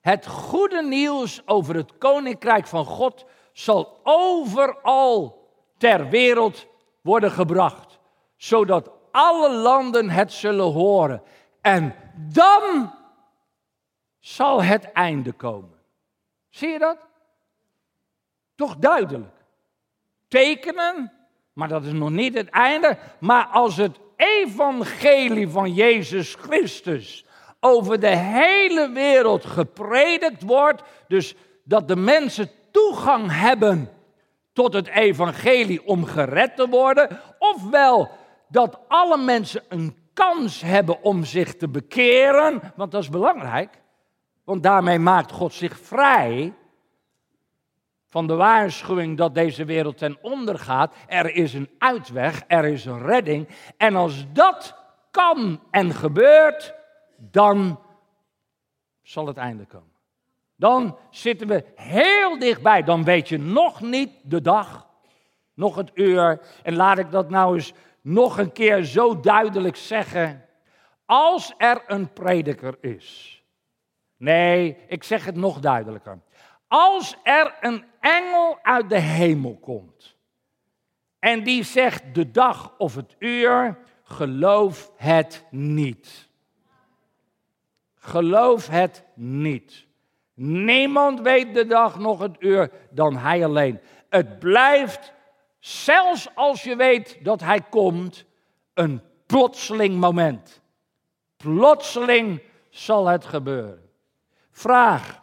het 0.00 0.26
goede 0.26 0.82
nieuws 0.82 1.42
over 1.46 1.74
het 1.74 1.98
koninkrijk 1.98 2.66
van 2.66 2.84
God 2.84 3.24
zal 3.52 4.00
overal 4.02 5.37
ter 5.78 6.08
wereld 6.08 6.66
worden 7.00 7.30
gebracht, 7.30 7.98
zodat 8.36 8.90
alle 9.10 9.52
landen 9.52 10.10
het 10.10 10.32
zullen 10.32 10.72
horen. 10.72 11.22
En 11.60 11.94
dan 12.14 12.92
zal 14.18 14.62
het 14.62 14.92
einde 14.92 15.32
komen. 15.32 15.78
Zie 16.48 16.68
je 16.68 16.78
dat? 16.78 16.98
Toch 18.54 18.76
duidelijk. 18.76 19.36
tekenen, 20.28 21.12
maar 21.52 21.68
dat 21.68 21.84
is 21.84 21.92
nog 21.92 22.10
niet 22.10 22.34
het 22.34 22.48
einde. 22.48 22.98
Maar 23.20 23.46
als 23.46 23.76
het 23.76 24.00
evangelie 24.16 25.48
van 25.48 25.74
Jezus 25.74 26.34
Christus 26.34 27.24
over 27.60 28.00
de 28.00 28.16
hele 28.16 28.90
wereld 28.90 29.44
gepredikt 29.44 30.42
wordt, 30.42 30.82
dus 31.08 31.34
dat 31.64 31.88
de 31.88 31.96
mensen 31.96 32.50
toegang 32.70 33.40
hebben 33.40 33.97
tot 34.58 34.72
het 34.72 34.88
evangelie 34.88 35.86
om 35.86 36.04
gered 36.04 36.56
te 36.56 36.68
worden, 36.68 37.20
ofwel 37.38 38.10
dat 38.48 38.78
alle 38.88 39.18
mensen 39.18 39.62
een 39.68 39.96
kans 40.14 40.60
hebben 40.60 41.02
om 41.02 41.24
zich 41.24 41.56
te 41.56 41.68
bekeren, 41.68 42.72
want 42.76 42.92
dat 42.92 43.02
is 43.02 43.08
belangrijk, 43.08 43.82
want 44.44 44.62
daarmee 44.62 44.98
maakt 44.98 45.32
God 45.32 45.52
zich 45.52 45.78
vrij 45.78 46.54
van 48.06 48.26
de 48.26 48.34
waarschuwing 48.34 49.16
dat 49.16 49.34
deze 49.34 49.64
wereld 49.64 49.98
ten 49.98 50.18
onder 50.22 50.58
gaat. 50.58 50.94
Er 51.06 51.34
is 51.34 51.54
een 51.54 51.70
uitweg, 51.78 52.44
er 52.46 52.64
is 52.64 52.84
een 52.84 53.02
redding. 53.02 53.48
En 53.76 53.96
als 53.96 54.26
dat 54.32 54.76
kan 55.10 55.60
en 55.70 55.94
gebeurt, 55.94 56.74
dan 57.16 57.80
zal 59.02 59.26
het 59.26 59.36
einde 59.36 59.64
komen. 59.64 59.97
Dan 60.58 60.98
zitten 61.10 61.48
we 61.48 61.64
heel 61.74 62.38
dichtbij. 62.38 62.82
Dan 62.82 63.04
weet 63.04 63.28
je 63.28 63.38
nog 63.38 63.80
niet 63.80 64.10
de 64.22 64.40
dag, 64.40 64.88
nog 65.54 65.76
het 65.76 65.90
uur. 65.94 66.40
En 66.62 66.76
laat 66.76 66.98
ik 66.98 67.10
dat 67.10 67.30
nou 67.30 67.54
eens 67.54 67.72
nog 68.00 68.38
een 68.38 68.52
keer 68.52 68.84
zo 68.84 69.20
duidelijk 69.20 69.76
zeggen. 69.76 70.44
Als 71.06 71.54
er 71.58 71.82
een 71.86 72.12
prediker 72.12 72.76
is. 72.80 73.42
Nee, 74.16 74.76
ik 74.88 75.04
zeg 75.04 75.24
het 75.24 75.36
nog 75.36 75.60
duidelijker. 75.60 76.20
Als 76.68 77.16
er 77.22 77.54
een 77.60 77.84
engel 78.00 78.58
uit 78.62 78.88
de 78.88 78.98
hemel 78.98 79.56
komt 79.56 80.16
en 81.18 81.42
die 81.42 81.62
zegt 81.62 82.14
de 82.14 82.30
dag 82.30 82.74
of 82.78 82.94
het 82.94 83.16
uur, 83.18 83.78
geloof 84.02 84.92
het 84.96 85.44
niet. 85.50 86.28
Geloof 87.94 88.68
het 88.68 89.04
niet. 89.14 89.87
Niemand 90.40 91.20
weet 91.20 91.54
de 91.54 91.66
dag 91.66 91.98
nog 91.98 92.18
het 92.18 92.36
uur 92.38 92.70
dan 92.90 93.16
hij 93.16 93.44
alleen. 93.44 93.80
Het 94.08 94.38
blijft, 94.38 95.12
zelfs 95.58 96.28
als 96.34 96.62
je 96.62 96.76
weet 96.76 97.24
dat 97.24 97.40
hij 97.40 97.60
komt, 97.60 98.24
een 98.74 99.02
plotseling 99.26 99.96
moment. 100.00 100.60
Plotseling 101.36 102.42
zal 102.70 103.06
het 103.06 103.24
gebeuren. 103.24 103.90
Vraag. 104.50 105.22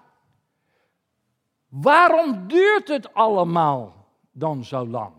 Waarom 1.67 2.47
duurt 2.47 2.87
het 2.87 3.13
allemaal 3.13 4.07
dan 4.31 4.63
zo 4.63 4.87
lang? 4.87 5.13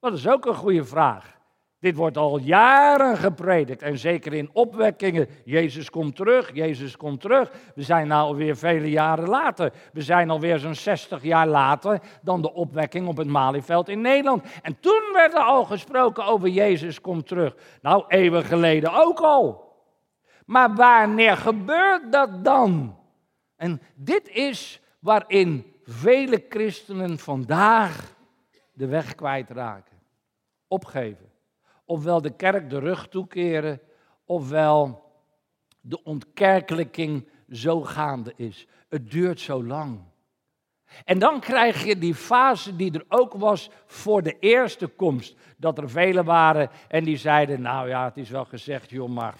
Dat 0.00 0.12
is 0.12 0.28
ook 0.28 0.46
een 0.46 0.54
goede 0.54 0.84
vraag. 0.84 1.38
Dit 1.82 1.96
wordt 1.96 2.16
al 2.16 2.38
jaren 2.38 3.16
gepredikt 3.16 3.82
en 3.82 3.98
zeker 3.98 4.34
in 4.34 4.50
opwekkingen. 4.52 5.28
Jezus 5.44 5.90
komt 5.90 6.16
terug, 6.16 6.54
Jezus 6.54 6.96
komt 6.96 7.20
terug. 7.20 7.52
We 7.74 7.82
zijn 7.82 8.08
nou 8.08 8.26
alweer 8.26 8.56
vele 8.56 8.90
jaren 8.90 9.28
later. 9.28 9.72
We 9.92 10.02
zijn 10.02 10.30
alweer 10.30 10.58
zo'n 10.58 10.74
60 10.74 11.22
jaar 11.22 11.46
later 11.46 12.00
dan 12.20 12.42
de 12.42 12.52
opwekking 12.52 13.06
op 13.06 13.16
het 13.16 13.26
Malieveld 13.26 13.88
in 13.88 14.00
Nederland. 14.00 14.44
En 14.62 14.80
toen 14.80 15.10
werd 15.12 15.34
er 15.34 15.40
al 15.40 15.64
gesproken 15.64 16.24
over 16.24 16.48
Jezus 16.48 17.00
komt 17.00 17.26
terug. 17.26 17.56
Nou, 17.80 18.04
eeuwen 18.08 18.44
geleden 18.44 18.92
ook 18.92 19.20
al. 19.20 19.74
Maar 20.46 20.74
wanneer 20.74 21.36
gebeurt 21.36 22.12
dat 22.12 22.44
dan? 22.44 22.98
En 23.56 23.82
dit 23.94 24.28
is 24.28 24.80
waarin 24.98 25.74
vele 25.84 26.44
christenen 26.48 27.18
vandaag 27.18 28.14
de 28.72 28.86
weg 28.86 29.14
kwijtraken. 29.14 29.98
Opgeven. 30.68 31.31
Ofwel 31.92 32.20
de 32.22 32.30
kerk 32.30 32.70
de 32.70 32.78
rug 32.78 33.08
toekeren, 33.08 33.80
ofwel 34.24 35.10
de 35.80 36.02
ontkerkelijking 36.02 37.28
zo 37.50 37.82
gaande 37.82 38.32
is. 38.36 38.66
Het 38.88 39.10
duurt 39.10 39.40
zo 39.40 39.64
lang. 39.64 40.00
En 41.04 41.18
dan 41.18 41.40
krijg 41.40 41.84
je 41.84 41.98
die 41.98 42.14
fase 42.14 42.76
die 42.76 42.92
er 42.92 43.04
ook 43.08 43.32
was 43.32 43.70
voor 43.86 44.22
de 44.22 44.38
eerste 44.38 44.86
komst. 44.86 45.36
Dat 45.56 45.78
er 45.78 45.90
velen 45.90 46.24
waren 46.24 46.70
en 46.88 47.04
die 47.04 47.16
zeiden, 47.16 47.60
nou 47.60 47.88
ja, 47.88 48.04
het 48.04 48.16
is 48.16 48.30
wel 48.30 48.44
gezegd, 48.44 48.90
joh, 48.90 49.08
maar 49.08 49.34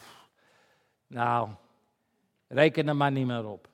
nou, 1.07 1.49
reken 2.49 2.89
er 2.89 2.97
maar 2.97 3.13
niet 3.13 3.27
meer 3.27 3.47
op. 3.47 3.69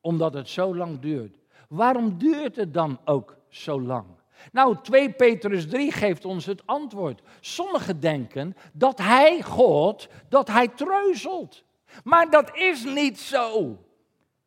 Omdat 0.00 0.34
het 0.34 0.48
zo 0.48 0.76
lang 0.76 1.00
duurt. 1.00 1.38
Waarom 1.68 2.18
duurt 2.18 2.56
het 2.56 2.74
dan 2.74 3.00
ook 3.04 3.36
zo 3.48 3.80
lang? 3.80 4.06
Nou, 4.52 4.76
2 4.82 5.10
Petrus 5.10 5.68
3 5.68 5.92
geeft 5.92 6.24
ons 6.24 6.46
het 6.46 6.62
antwoord. 6.66 7.20
Sommigen 7.40 8.00
denken 8.00 8.56
dat 8.72 8.98
hij, 8.98 9.42
God, 9.42 10.08
dat 10.28 10.48
hij 10.48 10.68
treuzelt. 10.68 11.62
Maar 12.04 12.30
dat 12.30 12.56
is 12.56 12.84
niet 12.84 13.20
zo. 13.20 13.76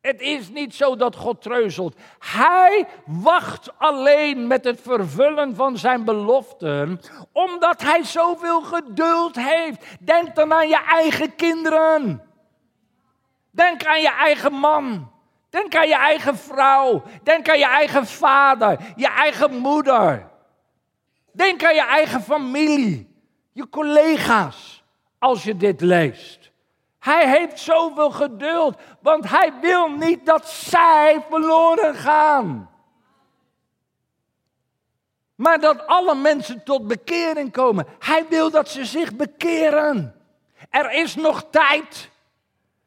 Het 0.00 0.20
is 0.20 0.48
niet 0.48 0.74
zo 0.74 0.96
dat 0.96 1.16
God 1.16 1.42
treuzelt. 1.42 1.96
Hij 2.18 2.86
wacht 3.06 3.78
alleen 3.78 4.46
met 4.46 4.64
het 4.64 4.80
vervullen 4.80 5.54
van 5.54 5.78
zijn 5.78 6.04
beloften, 6.04 7.00
omdat 7.32 7.82
hij 7.82 8.04
zoveel 8.04 8.62
geduld 8.62 9.36
heeft. 9.36 9.86
Denk 10.00 10.34
dan 10.34 10.52
aan 10.52 10.68
je 10.68 10.84
eigen 10.84 11.34
kinderen. 11.34 12.22
Denk 13.50 13.84
aan 13.84 14.00
je 14.00 14.12
eigen 14.12 14.52
man. 14.52 15.10
Denk 15.56 15.76
aan 15.76 15.88
je 15.88 15.94
eigen 15.94 16.36
vrouw. 16.36 17.02
Denk 17.22 17.48
aan 17.48 17.58
je 17.58 17.66
eigen 17.66 18.06
vader, 18.06 18.78
je 18.96 19.08
eigen 19.08 19.56
moeder. 19.56 20.30
Denk 21.32 21.64
aan 21.64 21.74
je 21.74 21.86
eigen 21.86 22.22
familie, 22.22 23.14
je 23.52 23.68
collega's, 23.68 24.84
als 25.18 25.42
je 25.42 25.56
dit 25.56 25.80
leest. 25.80 26.50
Hij 26.98 27.28
heeft 27.28 27.60
zoveel 27.60 28.10
geduld, 28.10 28.76
want 29.00 29.30
hij 29.30 29.52
wil 29.60 29.88
niet 29.88 30.26
dat 30.26 30.48
zij 30.48 31.24
verloren 31.30 31.94
gaan. 31.94 32.70
Maar 35.34 35.60
dat 35.60 35.86
alle 35.86 36.14
mensen 36.14 36.64
tot 36.64 36.86
bekering 36.86 37.52
komen. 37.52 37.86
Hij 37.98 38.26
wil 38.28 38.50
dat 38.50 38.68
ze 38.68 38.84
zich 38.84 39.16
bekeren. 39.16 40.14
Er 40.70 40.92
is 40.92 41.14
nog 41.14 41.44
tijd. 41.50 42.10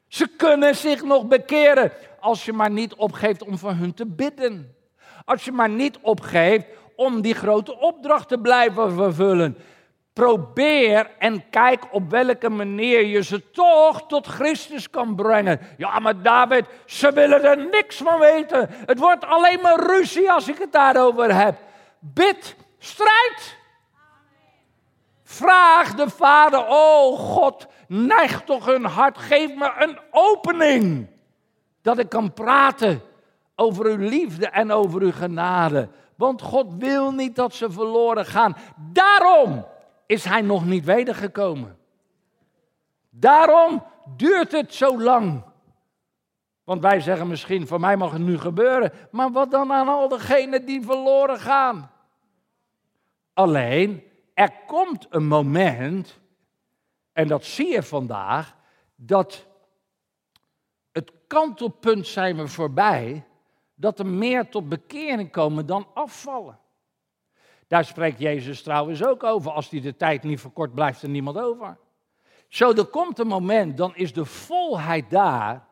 Ze 0.08 0.26
kunnen 0.26 0.76
zich 0.76 1.02
nog 1.02 1.26
bekeren 1.26 1.92
als 2.20 2.44
je 2.44 2.52
maar 2.52 2.70
niet 2.70 2.94
opgeeft 2.94 3.42
om 3.42 3.58
voor 3.58 3.72
hun 3.72 3.94
te 3.94 4.06
bidden. 4.06 4.74
Als 5.24 5.44
je 5.44 5.52
maar 5.52 5.68
niet 5.68 5.98
opgeeft 6.02 6.66
om 6.96 7.20
die 7.20 7.34
grote 7.34 7.78
opdracht 7.78 8.28
te 8.28 8.38
blijven 8.38 8.92
vervullen. 8.92 9.56
Probeer 10.12 11.10
en 11.18 11.50
kijk 11.50 11.84
op 11.90 12.10
welke 12.10 12.48
manier 12.48 13.06
je 13.06 13.22
ze 13.22 13.50
toch 13.50 14.06
tot 14.06 14.26
Christus 14.26 14.90
kan 14.90 15.14
brengen. 15.14 15.60
Ja, 15.76 15.98
maar 15.98 16.22
David, 16.22 16.64
ze 16.86 17.12
willen 17.12 17.44
er 17.44 17.68
niks 17.70 17.96
van 17.96 18.18
weten. 18.18 18.66
Het 18.70 18.98
wordt 18.98 19.24
alleen 19.24 19.60
maar 19.60 19.86
ruzie 19.86 20.32
als 20.32 20.48
ik 20.48 20.58
het 20.58 20.72
daarover 20.72 21.34
heb. 21.34 21.58
Bid, 21.98 22.56
strijd. 22.78 23.58
Vraag 25.24 25.94
de 25.94 26.10
Vader, 26.10 26.64
oh 26.68 27.18
God, 27.18 27.66
neig 27.88 28.42
toch 28.42 28.66
hun 28.66 28.84
hart, 28.84 29.18
geef 29.18 29.54
me 29.54 29.72
een 29.78 29.98
opening. 30.10 31.08
Dat 31.82 31.98
ik 31.98 32.08
kan 32.08 32.32
praten 32.32 33.00
over 33.54 33.84
uw 33.86 33.96
liefde 33.96 34.48
en 34.48 34.72
over 34.72 35.02
uw 35.02 35.12
genade. 35.12 35.88
Want 36.14 36.42
God 36.42 36.74
wil 36.74 37.12
niet 37.12 37.36
dat 37.36 37.54
ze 37.54 37.70
verloren 37.70 38.26
gaan. 38.26 38.56
Daarom 38.92 39.66
is 40.06 40.24
hij 40.24 40.40
nog 40.40 40.66
niet 40.66 40.84
wedergekomen. 40.84 41.78
Daarom 43.10 43.82
duurt 44.16 44.52
het 44.52 44.74
zo 44.74 45.00
lang. 45.00 45.42
Want 46.64 46.82
wij 46.82 47.00
zeggen 47.00 47.28
misschien, 47.28 47.66
voor 47.66 47.80
mij 47.80 47.96
mag 47.96 48.12
het 48.12 48.20
nu 48.20 48.38
gebeuren. 48.38 48.92
Maar 49.10 49.30
wat 49.30 49.50
dan 49.50 49.72
aan 49.72 49.88
al 49.88 50.08
degenen 50.08 50.64
die 50.64 50.82
verloren 50.82 51.38
gaan? 51.38 51.90
Alleen, 53.34 54.02
er 54.34 54.50
komt 54.66 55.06
een 55.10 55.26
moment, 55.26 56.18
en 57.12 57.28
dat 57.28 57.44
zie 57.44 57.72
je 57.72 57.82
vandaag, 57.82 58.56
dat 58.94 59.46
kantelpunt 61.30 62.06
zijn 62.06 62.36
we 62.36 62.48
voorbij, 62.48 63.24
dat 63.74 63.98
er 63.98 64.06
meer 64.06 64.48
tot 64.48 64.68
bekering 64.68 65.30
komen 65.30 65.66
dan 65.66 65.86
afvallen. 65.94 66.58
Daar 67.66 67.84
spreekt 67.84 68.18
Jezus 68.18 68.62
trouwens 68.62 69.04
ook 69.04 69.24
over. 69.24 69.50
Als 69.50 69.68
die 69.68 69.80
de 69.80 69.96
tijd 69.96 70.22
niet 70.22 70.40
verkort, 70.40 70.74
blijft 70.74 71.02
er 71.02 71.08
niemand 71.08 71.38
over. 71.38 71.78
Zo, 72.48 72.72
er 72.72 72.84
komt 72.86 73.18
een 73.18 73.26
moment, 73.26 73.76
dan 73.76 73.96
is 73.96 74.12
de 74.12 74.24
volheid 74.24 75.10
daar. 75.10 75.68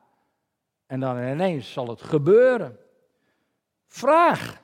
En 0.86 1.00
dan 1.00 1.18
ineens 1.18 1.72
zal 1.72 1.88
het 1.88 2.02
gebeuren. 2.02 2.78
Vraag. 3.86 4.62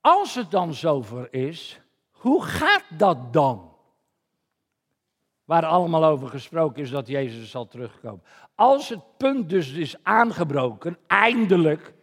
Als 0.00 0.34
het 0.34 0.50
dan 0.50 0.74
zover 0.74 1.32
is, 1.32 1.80
hoe 2.10 2.42
gaat 2.42 2.84
dat 2.98 3.32
dan? 3.32 3.70
Waar 5.44 5.66
allemaal 5.66 6.04
over 6.04 6.28
gesproken 6.28 6.82
is 6.82 6.90
dat 6.90 7.06
Jezus 7.06 7.50
zal 7.50 7.66
terugkomen. 7.66 8.22
Als 8.60 8.88
het 8.88 9.16
punt 9.16 9.48
dus 9.48 9.72
is 9.72 9.96
aangebroken, 10.02 10.98
eindelijk, 11.06 11.94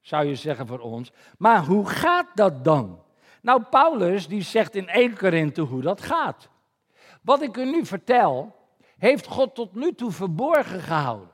zou 0.00 0.26
je 0.26 0.34
zeggen 0.34 0.66
voor 0.66 0.78
ons. 0.78 1.12
Maar 1.38 1.64
hoe 1.64 1.88
gaat 1.88 2.26
dat 2.34 2.64
dan? 2.64 3.02
Nou, 3.42 3.62
Paulus 3.62 4.28
die 4.28 4.42
zegt 4.42 4.74
in 4.74 4.88
1 4.88 5.16
Korinthe 5.16 5.60
hoe 5.60 5.82
dat 5.82 6.00
gaat. 6.00 6.48
Wat 7.22 7.42
ik 7.42 7.56
u 7.56 7.64
nu 7.64 7.86
vertel, 7.86 8.54
heeft 8.98 9.26
God 9.26 9.54
tot 9.54 9.74
nu 9.74 9.94
toe 9.94 10.10
verborgen 10.10 10.80
gehouden. 10.80 11.30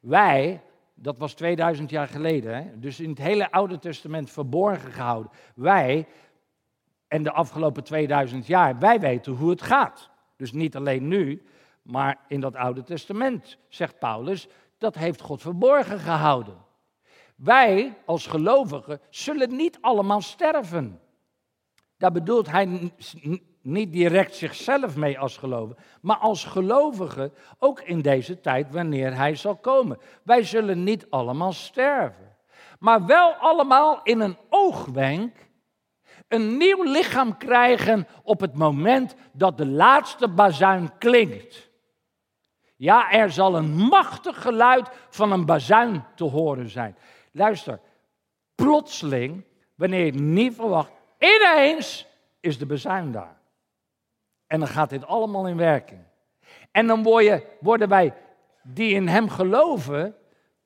Wij, 0.00 0.62
dat 0.94 1.18
was 1.18 1.34
2000 1.34 1.90
jaar 1.90 2.08
geleden, 2.08 2.80
dus 2.80 3.00
in 3.00 3.10
het 3.10 3.18
hele 3.18 3.50
Oude 3.50 3.78
Testament 3.78 4.30
verborgen 4.30 4.92
gehouden. 4.92 5.32
Wij, 5.54 6.06
en 7.08 7.22
de 7.22 7.32
afgelopen 7.32 7.84
2000 7.84 8.46
jaar, 8.46 8.78
wij 8.78 9.00
weten 9.00 9.32
hoe 9.32 9.50
het 9.50 9.62
gaat. 9.62 10.10
Dus 10.36 10.52
niet 10.52 10.76
alleen 10.76 11.08
nu, 11.08 11.42
maar 11.82 12.18
in 12.28 12.40
dat 12.40 12.56
Oude 12.56 12.82
Testament, 12.82 13.58
zegt 13.68 13.98
Paulus, 13.98 14.48
dat 14.78 14.94
heeft 14.94 15.20
God 15.20 15.40
verborgen 15.40 15.98
gehouden. 15.98 16.56
Wij 17.36 17.98
als 18.04 18.26
gelovigen 18.26 19.00
zullen 19.10 19.56
niet 19.56 19.78
allemaal 19.80 20.20
sterven. 20.20 21.00
Daar 21.96 22.12
bedoelt 22.12 22.50
hij 22.50 22.92
niet 23.62 23.92
direct 23.92 24.34
zichzelf 24.34 24.96
mee 24.96 25.18
als 25.18 25.36
gelovige, 25.36 25.80
maar 26.00 26.16
als 26.16 26.44
gelovige 26.44 27.32
ook 27.58 27.80
in 27.80 28.00
deze 28.00 28.40
tijd 28.40 28.70
wanneer 28.70 29.16
hij 29.16 29.34
zal 29.34 29.56
komen. 29.56 29.98
Wij 30.22 30.42
zullen 30.42 30.82
niet 30.84 31.10
allemaal 31.10 31.52
sterven, 31.52 32.36
maar 32.78 33.06
wel 33.06 33.32
allemaal 33.32 34.00
in 34.02 34.20
een 34.20 34.36
oogwenk 34.48 35.48
een 36.28 36.56
nieuw 36.56 36.82
lichaam 36.82 37.36
krijgen 37.36 38.06
op 38.22 38.40
het 38.40 38.54
moment 38.54 39.14
dat 39.32 39.58
de 39.58 39.66
laatste 39.66 40.28
bazuin 40.28 40.98
klinkt. 40.98 41.69
Ja, 42.80 43.10
er 43.10 43.30
zal 43.30 43.56
een 43.56 43.70
machtig 43.70 44.42
geluid 44.42 44.90
van 45.08 45.32
een 45.32 45.46
bazuin 45.46 46.04
te 46.14 46.24
horen 46.24 46.68
zijn. 46.68 46.96
Luister, 47.32 47.80
plotseling, 48.54 49.44
wanneer 49.74 50.04
je 50.04 50.10
het 50.10 50.20
niet 50.20 50.54
verwacht, 50.54 50.92
ineens 51.18 52.06
is 52.40 52.58
de 52.58 52.66
bezuin 52.66 53.12
daar. 53.12 53.36
En 54.46 54.58
dan 54.58 54.68
gaat 54.68 54.90
dit 54.90 55.06
allemaal 55.06 55.46
in 55.46 55.56
werking. 55.56 56.00
En 56.70 56.86
dan 56.86 57.02
worden 57.60 57.88
wij 57.88 58.14
die 58.62 58.94
in 58.94 59.08
hem 59.08 59.28
geloven, 59.28 60.16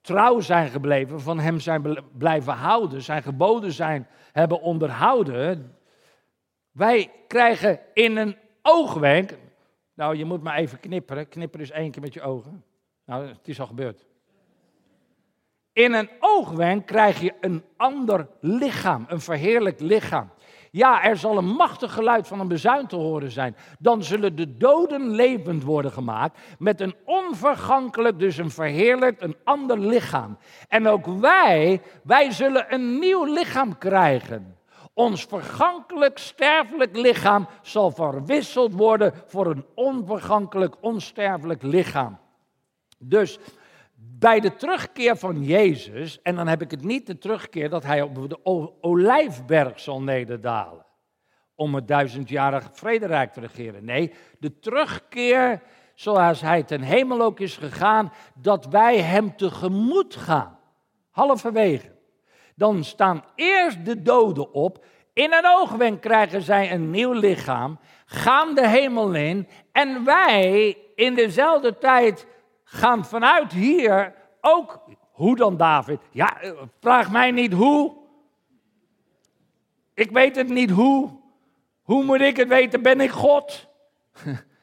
trouw 0.00 0.40
zijn 0.40 0.68
gebleven, 0.68 1.20
van 1.20 1.38
hem 1.38 1.60
zijn 1.60 2.04
blijven 2.12 2.52
houden, 2.52 3.02
zijn 3.02 3.22
geboden 3.22 3.72
zijn, 3.72 4.08
hebben 4.32 4.60
onderhouden. 4.60 5.76
Wij 6.70 7.10
krijgen 7.26 7.80
in 7.94 8.16
een 8.16 8.36
oogwenk, 8.62 9.34
nou 9.94 10.16
je 10.16 10.24
moet 10.24 10.42
maar 10.42 10.56
even 10.56 10.80
knipperen, 10.80 11.28
knipperen 11.28 11.66
is 11.66 11.72
één 11.72 11.90
keer 11.90 12.02
met 12.02 12.14
je 12.14 12.22
ogen. 12.22 12.64
Nou, 13.04 13.26
het 13.26 13.48
is 13.48 13.60
al 13.60 13.66
gebeurd. 13.66 14.06
In 15.72 15.92
een 15.92 16.10
oogwenk 16.20 16.86
krijg 16.86 17.20
je 17.20 17.34
een 17.40 17.64
ander 17.76 18.28
lichaam, 18.40 19.04
een 19.08 19.20
verheerlijk 19.20 19.80
lichaam. 19.80 20.30
Ja, 20.70 21.04
er 21.04 21.16
zal 21.16 21.38
een 21.38 21.54
machtig 21.54 21.92
geluid 21.92 22.26
van 22.26 22.40
een 22.40 22.48
bezuin 22.48 22.86
te 22.86 22.96
horen 22.96 23.30
zijn. 23.30 23.56
Dan 23.78 24.02
zullen 24.02 24.36
de 24.36 24.56
doden 24.56 25.10
levend 25.10 25.62
worden 25.62 25.92
gemaakt 25.92 26.38
met 26.58 26.80
een 26.80 26.94
onvergankelijk, 27.04 28.18
dus 28.18 28.36
een 28.36 28.50
verheerlijkt, 28.50 29.22
een 29.22 29.36
ander 29.44 29.78
lichaam. 29.78 30.38
En 30.68 30.86
ook 30.86 31.06
wij, 31.06 31.82
wij 32.02 32.30
zullen 32.30 32.74
een 32.74 32.98
nieuw 32.98 33.24
lichaam 33.24 33.78
krijgen. 33.78 34.56
Ons 34.94 35.24
vergankelijk, 35.24 36.18
sterfelijk 36.18 36.96
lichaam 36.96 37.48
zal 37.62 37.90
verwisseld 37.90 38.72
worden 38.72 39.12
voor 39.26 39.46
een 39.46 39.66
onvergankelijk, 39.74 40.74
onsterfelijk 40.80 41.62
lichaam. 41.62 42.18
Dus 42.98 43.38
bij 43.94 44.40
de 44.40 44.54
terugkeer 44.54 45.16
van 45.16 45.42
Jezus, 45.42 46.22
en 46.22 46.36
dan 46.36 46.46
heb 46.46 46.62
ik 46.62 46.70
het 46.70 46.84
niet 46.84 47.06
de 47.06 47.18
terugkeer 47.18 47.70
dat 47.70 47.82
hij 47.82 48.02
op 48.02 48.28
de 48.28 48.44
olijfberg 48.80 49.80
zal 49.80 50.02
nederdalen. 50.02 50.86
Om 51.54 51.74
het 51.74 51.88
duizendjarig 51.88 52.68
vrederijk 52.72 53.32
te 53.32 53.40
regeren. 53.40 53.84
Nee, 53.84 54.12
de 54.38 54.58
terugkeer 54.58 55.62
zoals 55.94 56.40
hij 56.40 56.62
ten 56.62 56.80
hemel 56.80 57.22
ook 57.22 57.40
is 57.40 57.56
gegaan, 57.56 58.12
dat 58.34 58.66
wij 58.66 59.00
hem 59.00 59.36
tegemoet 59.36 60.16
gaan. 60.16 60.58
Halverwege. 61.10 61.93
Dan 62.54 62.84
staan 62.84 63.24
eerst 63.34 63.84
de 63.84 64.02
doden 64.02 64.52
op. 64.52 64.84
In 65.12 65.32
een 65.32 65.46
oogwenk 65.46 66.00
krijgen 66.00 66.42
zij 66.42 66.72
een 66.72 66.90
nieuw 66.90 67.12
lichaam. 67.12 67.78
Gaan 68.06 68.54
de 68.54 68.68
hemel 68.68 69.14
in. 69.14 69.48
En 69.72 70.04
wij 70.04 70.76
in 70.94 71.14
dezelfde 71.14 71.78
tijd 71.78 72.26
gaan 72.64 73.04
vanuit 73.04 73.52
hier 73.52 74.14
ook, 74.40 74.84
hoe 75.12 75.36
dan 75.36 75.56
David? 75.56 76.00
Ja, 76.10 76.40
eh, 76.40 76.52
vraag 76.80 77.10
mij 77.10 77.30
niet 77.30 77.52
hoe. 77.52 77.96
Ik 79.94 80.10
weet 80.10 80.36
het 80.36 80.48
niet 80.48 80.70
hoe. 80.70 81.10
Hoe 81.82 82.04
moet 82.04 82.20
ik 82.20 82.36
het 82.36 82.48
weten? 82.48 82.82
Ben 82.82 83.00
ik 83.00 83.10
God? 83.10 83.68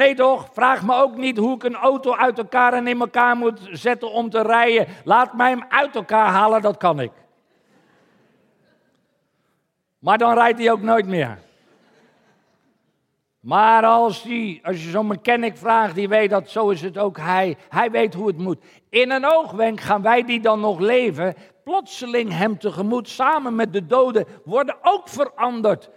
Nee 0.00 0.14
toch? 0.14 0.48
Vraag 0.52 0.82
me 0.82 0.94
ook 0.94 1.16
niet 1.16 1.36
hoe 1.36 1.54
ik 1.54 1.64
een 1.64 1.74
auto 1.74 2.14
uit 2.16 2.38
elkaar 2.38 2.72
en 2.72 2.86
in 2.86 3.00
elkaar 3.00 3.36
moet 3.36 3.60
zetten 3.70 4.10
om 4.10 4.30
te 4.30 4.42
rijden. 4.42 4.86
Laat 5.04 5.34
mij 5.34 5.50
hem 5.50 5.64
uit 5.68 5.94
elkaar 5.94 6.26
halen, 6.26 6.62
dat 6.62 6.76
kan 6.76 7.00
ik. 7.00 7.12
Maar 9.98 10.18
dan 10.18 10.34
rijdt 10.34 10.58
hij 10.58 10.70
ook 10.70 10.80
nooit 10.80 11.06
meer. 11.06 11.38
Maar 13.40 13.84
als, 13.84 14.22
die, 14.22 14.60
als 14.66 14.84
je 14.84 14.90
zo'n 14.90 15.06
mechanic 15.06 15.56
vraagt, 15.56 15.94
die 15.94 16.08
weet 16.08 16.30
dat 16.30 16.50
zo 16.50 16.68
is 16.68 16.80
het 16.80 16.98
ook 16.98 17.16
hij. 17.16 17.56
Hij 17.68 17.90
weet 17.90 18.14
hoe 18.14 18.26
het 18.26 18.38
moet. 18.38 18.64
In 18.88 19.10
een 19.10 19.24
oogwenk 19.24 19.80
gaan 19.80 20.02
wij 20.02 20.24
die 20.24 20.40
dan 20.40 20.60
nog 20.60 20.78
leven, 20.78 21.34
plotseling 21.64 22.32
hem 22.32 22.58
tegemoet, 22.58 23.08
samen 23.08 23.54
met 23.54 23.72
de 23.72 23.86
doden, 23.86 24.26
worden 24.44 24.76
ook 24.82 25.08
veranderd. 25.08 25.90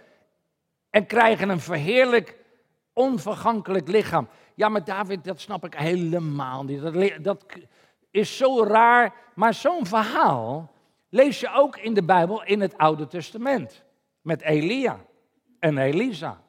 En 0.90 1.06
krijgen 1.06 1.48
een 1.48 1.60
verheerlijk, 1.60 2.42
onvergankelijk 2.94 3.88
lichaam. 3.88 4.28
Ja, 4.54 4.68
maar 4.68 4.84
David, 4.84 5.24
dat 5.24 5.40
snap 5.40 5.64
ik 5.64 5.74
helemaal 5.74 6.64
niet. 6.64 6.94
Dat, 7.24 7.44
is 8.10 8.36
zo 8.36 8.64
raar. 8.64 9.14
Maar 9.34 9.54
zo'n 9.54 9.86
verhaal 9.86 10.72
lees 11.08 11.40
je 11.40 11.50
ook 11.54 11.76
in 11.76 11.94
de 11.94 12.04
Bijbel 12.04 12.44
in 12.44 12.60
het 12.60 12.78
Oude 12.78 13.06
Testament. 13.06 13.84
Met 14.22 14.42
Elia 14.42 14.98
en 15.58 15.78
Elisa. 15.78 16.40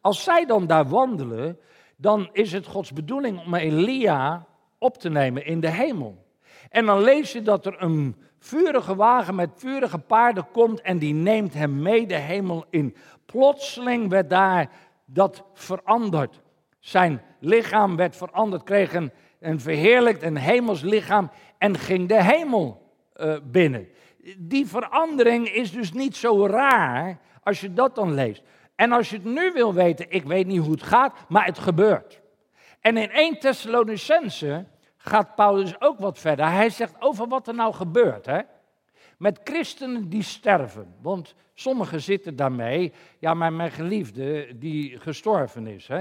Als 0.00 0.24
zij 0.24 0.46
dan 0.46 0.66
daar 0.66 0.88
wandelen, 0.88 1.58
dan 1.96 2.28
is 2.32 2.52
het 2.52 2.66
Gods 2.66 2.92
bedoeling 2.92 3.44
om 3.44 3.54
Elia 3.54 4.46
op 4.78 4.98
te 4.98 5.08
nemen 5.08 5.44
in 5.44 5.60
de 5.60 5.70
hemel. 5.70 6.26
En 6.70 6.86
dan 6.86 7.02
lees 7.02 7.32
je 7.32 7.42
dat 7.42 7.66
er 7.66 7.82
een 7.82 8.16
vurige 8.38 8.96
wagen 8.96 9.34
met 9.34 9.50
vurige 9.54 9.98
paarden 9.98 10.46
komt 10.52 10.80
en 10.80 10.98
die 10.98 11.14
neemt 11.14 11.54
hem 11.54 11.82
mee 11.82 12.06
de 12.06 12.14
hemel 12.14 12.64
in. 12.70 12.96
Plotseling 13.26 14.08
werd 14.08 14.30
daar 14.30 14.70
dat 15.12 15.44
veranderd. 15.54 16.40
Zijn 16.78 17.22
lichaam 17.38 17.96
werd 17.96 18.16
veranderd, 18.16 18.62
kreeg 18.62 18.94
een, 18.94 19.12
een 19.40 19.60
verheerlijkt, 19.60 20.22
een 20.22 20.36
hemels 20.36 20.82
lichaam 20.82 21.30
en 21.58 21.78
ging 21.78 22.08
de 22.08 22.22
hemel 22.22 22.92
uh, 23.16 23.36
binnen. 23.44 23.88
Die 24.38 24.66
verandering 24.66 25.48
is 25.48 25.72
dus 25.72 25.92
niet 25.92 26.16
zo 26.16 26.46
raar 26.46 27.18
als 27.42 27.60
je 27.60 27.72
dat 27.72 27.94
dan 27.94 28.14
leest. 28.14 28.42
En 28.74 28.92
als 28.92 29.10
je 29.10 29.16
het 29.16 29.24
nu 29.24 29.52
wil 29.52 29.74
weten, 29.74 30.06
ik 30.08 30.24
weet 30.24 30.46
niet 30.46 30.60
hoe 30.60 30.70
het 30.70 30.82
gaat, 30.82 31.14
maar 31.28 31.44
het 31.44 31.58
gebeurt. 31.58 32.20
En 32.80 32.96
in 32.96 33.10
1 33.10 33.38
Thessalonicense 33.38 34.66
gaat 34.96 35.34
Paulus 35.34 35.80
ook 35.80 35.98
wat 35.98 36.18
verder. 36.18 36.50
Hij 36.50 36.70
zegt 36.70 36.94
over 36.98 37.28
wat 37.28 37.48
er 37.48 37.54
nou 37.54 37.74
gebeurt. 37.74 38.26
Hè? 38.26 38.40
Met 39.18 39.40
christenen 39.44 40.08
die 40.08 40.22
sterven. 40.22 40.94
Want 41.02 41.34
sommigen 41.60 42.00
zitten 42.00 42.36
daarmee. 42.36 42.92
Ja, 43.18 43.34
maar 43.34 43.52
mijn 43.52 43.70
geliefde 43.70 44.58
die 44.58 44.98
gestorven 44.98 45.66
is. 45.66 45.88
Uh, 45.88 46.00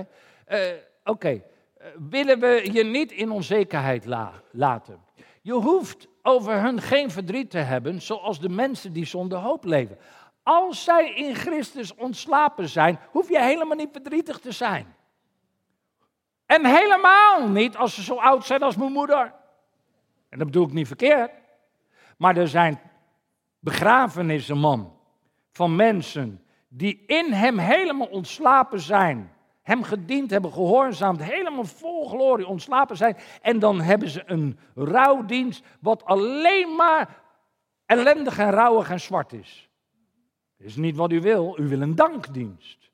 Oké, 1.03 1.29
eh, 1.29 1.87
willen 2.09 2.39
we 2.39 2.69
je 2.71 2.83
niet 2.83 3.11
in 3.11 3.31
onzekerheid 3.31 4.05
laten? 4.51 4.99
Je 5.41 5.53
hoeft 5.53 6.07
over 6.21 6.61
hun 6.61 6.81
geen 6.81 7.11
verdriet 7.11 7.49
te 7.49 7.57
hebben, 7.57 8.01
zoals 8.01 8.39
de 8.39 8.49
mensen 8.49 8.93
die 8.93 9.05
zonder 9.05 9.37
hoop 9.37 9.63
leven. 9.63 9.97
Als 10.43 10.83
zij 10.83 11.13
in 11.13 11.35
Christus 11.35 11.95
ontslapen 11.95 12.69
zijn, 12.69 12.99
hoef 13.11 13.29
je 13.29 13.41
helemaal 13.41 13.77
niet 13.77 13.89
verdrietig 13.91 14.39
te 14.39 14.51
zijn. 14.51 14.95
En 16.45 16.65
helemaal 16.65 17.47
niet 17.47 17.77
als 17.77 17.95
ze 17.95 18.03
zo 18.03 18.15
oud 18.15 18.45
zijn 18.45 18.61
als 18.61 18.75
mijn 18.75 18.91
moeder. 18.91 19.33
En 20.29 20.37
dat 20.37 20.47
bedoel 20.47 20.65
ik 20.65 20.73
niet 20.73 20.87
verkeerd. 20.87 21.31
Maar 22.17 22.37
er 22.37 22.47
zijn 22.47 22.79
begrafenissen, 23.59 24.57
man, 24.57 24.98
van 25.51 25.75
mensen 25.75 26.43
die 26.67 27.03
in 27.05 27.31
hem 27.31 27.57
helemaal 27.57 28.07
ontslapen 28.07 28.79
zijn. 28.79 29.33
Hem 29.61 29.83
gediend 29.83 30.29
hebben, 30.29 30.53
gehoorzaamd, 30.53 31.23
helemaal 31.23 31.65
vol 31.65 32.07
glorie 32.07 32.47
ontslapen 32.47 32.97
zijn. 32.97 33.17
En 33.41 33.59
dan 33.59 33.81
hebben 33.81 34.09
ze 34.09 34.23
een 34.25 34.59
rouwdienst 34.75 35.63
wat 35.79 36.05
alleen 36.05 36.75
maar 36.75 37.21
ellendig 37.85 38.37
en 38.37 38.51
rouwig 38.51 38.89
en 38.89 38.99
zwart 38.99 39.33
is. 39.33 39.69
Dat 40.57 40.67
is 40.67 40.75
niet 40.75 40.95
wat 40.95 41.11
u 41.11 41.21
wil, 41.21 41.59
u 41.59 41.67
wil 41.67 41.81
een 41.81 41.95
dankdienst. 41.95 42.91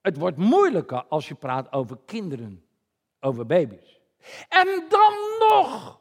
Het 0.00 0.16
wordt 0.16 0.36
moeilijker 0.36 1.04
als 1.08 1.28
je 1.28 1.34
praat 1.34 1.72
over 1.72 1.98
kinderen, 2.06 2.64
over 3.20 3.46
baby's. 3.46 4.00
En 4.48 4.84
dan 4.88 5.12
nog, 5.38 6.00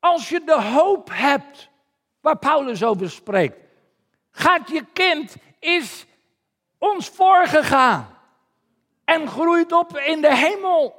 als 0.00 0.28
je 0.28 0.42
de 0.44 0.62
hoop 0.62 1.08
hebt 1.12 1.70
waar 2.20 2.38
Paulus 2.38 2.84
over 2.84 3.10
spreekt. 3.10 3.65
Gaat 4.38 4.70
je 4.70 4.84
kind, 4.92 5.36
is 5.58 6.06
ons 6.78 7.08
voorgegaan 7.08 8.08
en 9.04 9.28
groeit 9.28 9.72
op 9.72 9.96
in 9.98 10.20
de 10.20 10.36
hemel, 10.36 10.94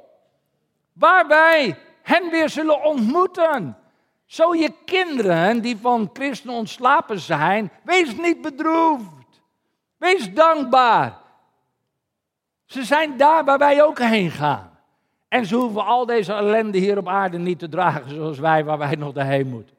waar 0.92 1.26
wij 1.26 1.78
hen 2.02 2.30
weer 2.30 2.48
zullen 2.48 2.84
ontmoeten. 2.84 3.78
Zo 4.26 4.54
je 4.54 4.72
kinderen 4.84 5.62
die 5.62 5.76
van 5.76 6.10
christen 6.12 6.50
ontslapen 6.50 7.18
zijn, 7.18 7.70
wees 7.82 8.16
niet 8.16 8.40
bedroefd. 8.40 9.42
Wees 9.96 10.32
dankbaar. 10.32 11.18
Ze 12.64 12.82
zijn 12.84 13.16
daar 13.16 13.44
waar 13.44 13.58
wij 13.58 13.82
ook 13.82 13.98
heen 13.98 14.30
gaan. 14.30 14.78
En 15.28 15.46
ze 15.46 15.56
hoeven 15.56 15.84
al 15.84 16.06
deze 16.06 16.32
ellende 16.32 16.78
hier 16.78 16.98
op 16.98 17.08
aarde 17.08 17.38
niet 17.38 17.58
te 17.58 17.68
dragen 17.68 18.10
zoals 18.10 18.38
wij, 18.38 18.64
waar 18.64 18.78
wij 18.78 18.94
nog 18.94 19.14
heen 19.14 19.48
moeten. 19.48 19.76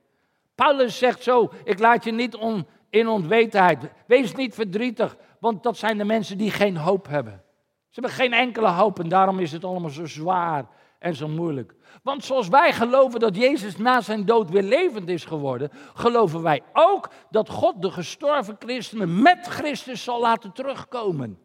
Paulus 0.55 0.97
zegt 0.97 1.23
zo, 1.23 1.51
ik 1.63 1.79
laat 1.79 2.03
je 2.03 2.11
niet 2.11 2.35
on, 2.35 2.67
in 2.89 3.07
onwetendheid. 3.07 3.91
Wees 4.05 4.35
niet 4.35 4.53
verdrietig, 4.53 5.17
want 5.39 5.63
dat 5.63 5.77
zijn 5.77 5.97
de 5.97 6.03
mensen 6.03 6.37
die 6.37 6.51
geen 6.51 6.77
hoop 6.77 7.07
hebben. 7.07 7.43
Ze 7.89 7.99
hebben 7.99 8.11
geen 8.11 8.33
enkele 8.33 8.67
hoop 8.67 8.99
en 8.99 9.09
daarom 9.09 9.39
is 9.39 9.51
het 9.51 9.63
allemaal 9.63 9.89
zo 9.89 10.05
zwaar 10.05 10.65
en 10.99 11.15
zo 11.15 11.27
moeilijk. 11.27 11.75
Want 12.03 12.23
zoals 12.23 12.47
wij 12.47 12.73
geloven 12.73 13.19
dat 13.19 13.35
Jezus 13.35 13.77
na 13.77 14.01
zijn 14.01 14.25
dood 14.25 14.49
weer 14.49 14.63
levend 14.63 15.09
is 15.09 15.25
geworden, 15.25 15.71
geloven 15.93 16.41
wij 16.41 16.61
ook 16.73 17.09
dat 17.29 17.49
God 17.49 17.81
de 17.81 17.91
gestorven 17.91 18.55
christenen 18.59 19.21
met 19.21 19.47
Christus 19.47 20.03
zal 20.03 20.19
laten 20.19 20.51
terugkomen. 20.51 21.39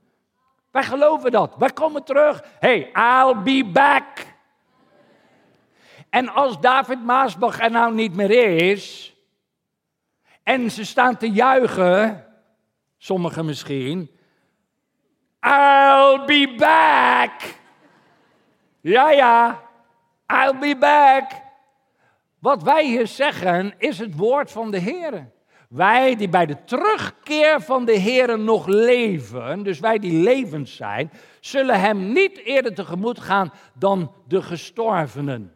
Wij 0.70 0.82
geloven 0.82 1.30
dat. 1.30 1.54
Wij 1.58 1.70
komen 1.70 2.04
terug. 2.04 2.44
Hey, 2.58 2.90
I'll 2.92 3.42
be 3.42 3.70
back. 3.72 4.34
En 6.10 6.28
als 6.28 6.60
David 6.60 7.04
Maasbach 7.04 7.60
er 7.60 7.70
nou 7.70 7.94
niet 7.94 8.14
meer 8.14 8.30
is, 8.70 9.13
en 10.44 10.70
ze 10.70 10.84
staan 10.84 11.16
te 11.16 11.30
juichen, 11.30 12.26
sommigen 12.96 13.44
misschien, 13.44 14.10
I'll 15.40 16.24
be 16.26 16.54
back. 16.56 17.32
Ja, 18.80 19.10
ja, 19.10 19.62
I'll 20.26 20.58
be 20.58 20.76
back. 20.78 21.30
Wat 22.38 22.62
wij 22.62 22.86
hier 22.86 23.06
zeggen 23.06 23.74
is 23.78 23.98
het 23.98 24.16
woord 24.16 24.50
van 24.50 24.70
de 24.70 24.78
Heer. 24.78 25.32
Wij 25.68 26.16
die 26.16 26.28
bij 26.28 26.46
de 26.46 26.64
terugkeer 26.64 27.60
van 27.60 27.84
de 27.84 27.92
Heer 27.92 28.38
nog 28.38 28.66
leven, 28.66 29.62
dus 29.62 29.80
wij 29.80 29.98
die 29.98 30.22
levend 30.22 30.68
zijn, 30.68 31.10
zullen 31.40 31.80
Hem 31.80 32.12
niet 32.12 32.38
eerder 32.38 32.74
tegemoet 32.74 33.20
gaan 33.20 33.52
dan 33.74 34.12
de 34.28 34.42
gestorvenen. 34.42 35.53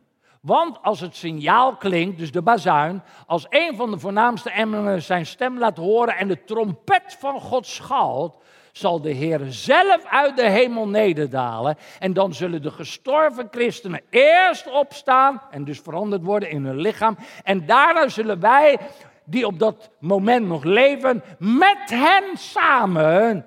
Want 0.49 0.83
als 0.83 1.01
het 1.01 1.17
signaal 1.17 1.77
klinkt, 1.77 2.19
dus 2.19 2.33
de 2.33 2.43
bazuin, 2.43 3.03
als 3.27 3.47
een 3.49 3.77
van 3.77 3.91
de 3.91 3.99
voornaamste 3.99 4.51
engelen 4.51 5.03
zijn 5.03 5.27
stem 5.27 5.59
laat 5.59 5.77
horen 5.77 6.17
en 6.17 6.29
de 6.29 6.45
trompet 6.45 7.17
van 7.19 7.41
God 7.41 7.67
schalt, 7.67 8.37
zal 8.73 9.01
de 9.01 9.11
Heer 9.11 9.41
zelf 9.49 10.05
uit 10.05 10.37
de 10.37 10.49
hemel 10.49 10.89
nederdalen. 10.89 11.77
En 11.99 12.13
dan 12.13 12.35
zullen 12.35 12.63
de 12.63 12.71
gestorven 12.71 13.49
christenen 13.51 14.01
eerst 14.11 14.71
opstaan 14.71 15.43
en 15.51 15.65
dus 15.65 15.81
veranderd 15.81 16.23
worden 16.23 16.51
in 16.51 16.65
hun 16.65 16.81
lichaam. 16.81 17.17
En 17.45 17.67
daarna 17.67 18.09
zullen 18.09 18.41
wij, 18.41 18.79
die 19.25 19.47
op 19.47 19.59
dat 19.59 19.91
moment 20.01 20.47
nog 20.47 20.65
leven, 20.65 21.23
met 21.39 21.85
hen 21.91 22.37
samen 22.37 23.47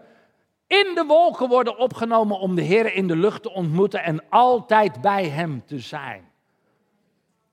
in 0.68 0.92
de 0.96 1.04
wolken 1.08 1.48
worden 1.48 1.78
opgenomen 1.78 2.40
om 2.40 2.56
de 2.56 2.62
Heer 2.62 2.94
in 2.94 3.08
de 3.08 3.16
lucht 3.16 3.44
te 3.44 3.54
ontmoeten 3.54 4.04
en 4.04 4.24
altijd 4.30 5.02
bij 5.02 5.26
Hem 5.26 5.64
te 5.66 5.80
zijn. 5.80 6.31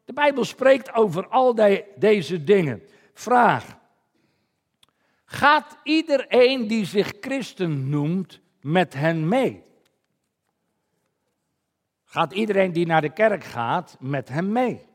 De 0.08 0.14
Bijbel 0.14 0.44
spreekt 0.44 0.92
over 0.92 1.28
al 1.28 1.54
deze 1.96 2.44
dingen. 2.44 2.82
Vraag. 3.12 3.76
Gaat 5.24 5.76
iedereen 5.82 6.66
die 6.66 6.84
zich 6.84 7.12
christen 7.20 7.88
noemt 7.88 8.40
met 8.60 8.94
hen 8.94 9.28
mee? 9.28 9.64
Gaat 12.04 12.32
iedereen 12.32 12.72
die 12.72 12.86
naar 12.86 13.00
de 13.00 13.12
kerk 13.12 13.44
gaat 13.44 13.96
met 14.00 14.28
hem 14.28 14.52
mee? 14.52 14.86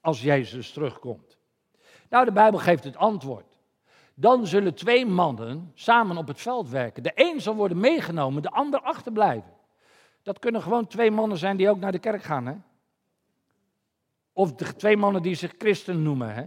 Als 0.00 0.22
Jezus 0.22 0.72
terugkomt. 0.72 1.38
Nou, 2.08 2.24
de 2.24 2.32
Bijbel 2.32 2.58
geeft 2.58 2.84
het 2.84 2.96
antwoord. 2.96 3.58
Dan 4.14 4.46
zullen 4.46 4.74
twee 4.74 5.06
mannen 5.06 5.72
samen 5.74 6.16
op 6.16 6.26
het 6.26 6.40
veld 6.40 6.68
werken. 6.68 7.02
De 7.02 7.12
een 7.14 7.40
zal 7.40 7.54
worden 7.54 7.80
meegenomen, 7.80 8.42
de 8.42 8.50
ander 8.50 8.80
achterblijven. 8.80 9.52
Dat 10.22 10.38
kunnen 10.38 10.62
gewoon 10.62 10.86
twee 10.86 11.10
mannen 11.10 11.38
zijn 11.38 11.56
die 11.56 11.70
ook 11.70 11.78
naar 11.78 11.92
de 11.92 11.98
kerk 11.98 12.22
gaan. 12.22 12.46
Hè? 12.46 12.54
Of 14.38 14.52
de 14.52 14.76
twee 14.76 14.96
mannen 14.96 15.22
die 15.22 15.34
zich 15.34 15.54
christen 15.58 16.02
noemen. 16.02 16.34
Hè? 16.34 16.44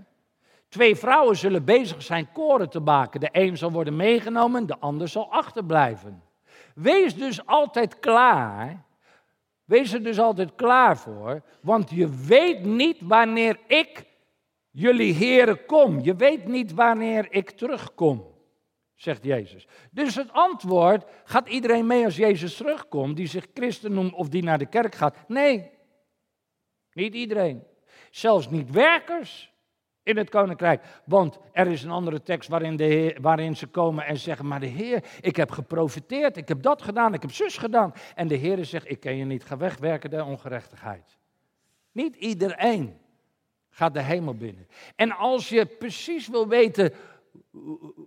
Twee 0.69 0.95
vrouwen 0.95 1.37
zullen 1.37 1.65
bezig 1.65 2.01
zijn 2.01 2.31
koren 2.31 2.69
te 2.69 2.81
baken. 2.81 3.19
De 3.19 3.29
een 3.31 3.57
zal 3.57 3.71
worden 3.71 3.95
meegenomen, 3.95 4.65
de 4.67 4.79
ander 4.79 5.07
zal 5.07 5.31
achterblijven. 5.31 6.23
Wees 6.75 7.15
dus 7.15 7.45
altijd 7.45 7.99
klaar. 7.99 8.85
Wees 9.65 9.93
er 9.93 10.03
dus 10.03 10.19
altijd 10.19 10.55
klaar 10.55 10.97
voor, 10.97 11.41
want 11.61 11.89
je 11.89 12.25
weet 12.25 12.63
niet 12.63 12.97
wanneer 13.01 13.59
ik 13.67 14.05
jullie 14.69 15.13
heren 15.13 15.65
kom. 15.65 15.99
Je 15.99 16.15
weet 16.15 16.47
niet 16.47 16.73
wanneer 16.73 17.27
ik 17.29 17.49
terugkom, 17.49 18.25
zegt 18.95 19.23
Jezus. 19.23 19.67
Dus 19.91 20.15
het 20.15 20.31
antwoord, 20.31 21.05
gaat 21.23 21.49
iedereen 21.49 21.87
mee 21.87 22.05
als 22.05 22.15
Jezus 22.15 22.55
terugkomt, 22.55 23.15
die 23.15 23.27
zich 23.27 23.47
christen 23.53 23.93
noemt 23.93 24.13
of 24.13 24.29
die 24.29 24.43
naar 24.43 24.57
de 24.57 24.69
kerk 24.69 24.95
gaat? 24.95 25.15
Nee, 25.27 25.71
niet 26.93 27.13
iedereen. 27.13 27.69
Zelfs 28.11 28.49
niet 28.49 28.71
werkers 28.71 29.53
in 30.03 30.17
het 30.17 30.29
koninkrijk. 30.29 30.83
Want 31.05 31.39
er 31.51 31.67
is 31.67 31.83
een 31.83 31.91
andere 31.91 32.21
tekst 32.21 32.49
waarin, 32.49 32.75
de 32.75 33.17
waarin 33.21 33.55
ze 33.55 33.67
komen 33.67 34.05
en 34.05 34.17
zeggen: 34.17 34.47
Maar 34.47 34.59
de 34.59 34.65
Heer, 34.65 35.03
ik 35.21 35.35
heb 35.35 35.51
geprofiteerd, 35.51 36.37
ik 36.37 36.47
heb 36.47 36.61
dat 36.61 36.81
gedaan, 36.81 37.13
ik 37.13 37.21
heb 37.21 37.31
zus 37.31 37.57
gedaan. 37.57 37.93
En 38.15 38.27
de 38.27 38.35
Heer 38.35 38.65
zegt: 38.65 38.89
Ik 38.89 38.99
ken 38.99 39.17
je 39.17 39.25
niet, 39.25 39.43
ga 39.43 39.57
wegwerken 39.57 40.09
de 40.09 40.23
ongerechtigheid. 40.23 41.17
Niet 41.91 42.15
iedereen 42.15 42.97
gaat 43.69 43.93
de 43.93 44.01
hemel 44.01 44.33
binnen. 44.33 44.67
En 44.95 45.11
als 45.11 45.49
je 45.49 45.65
precies 45.65 46.27
wil 46.27 46.47
weten 46.47 46.93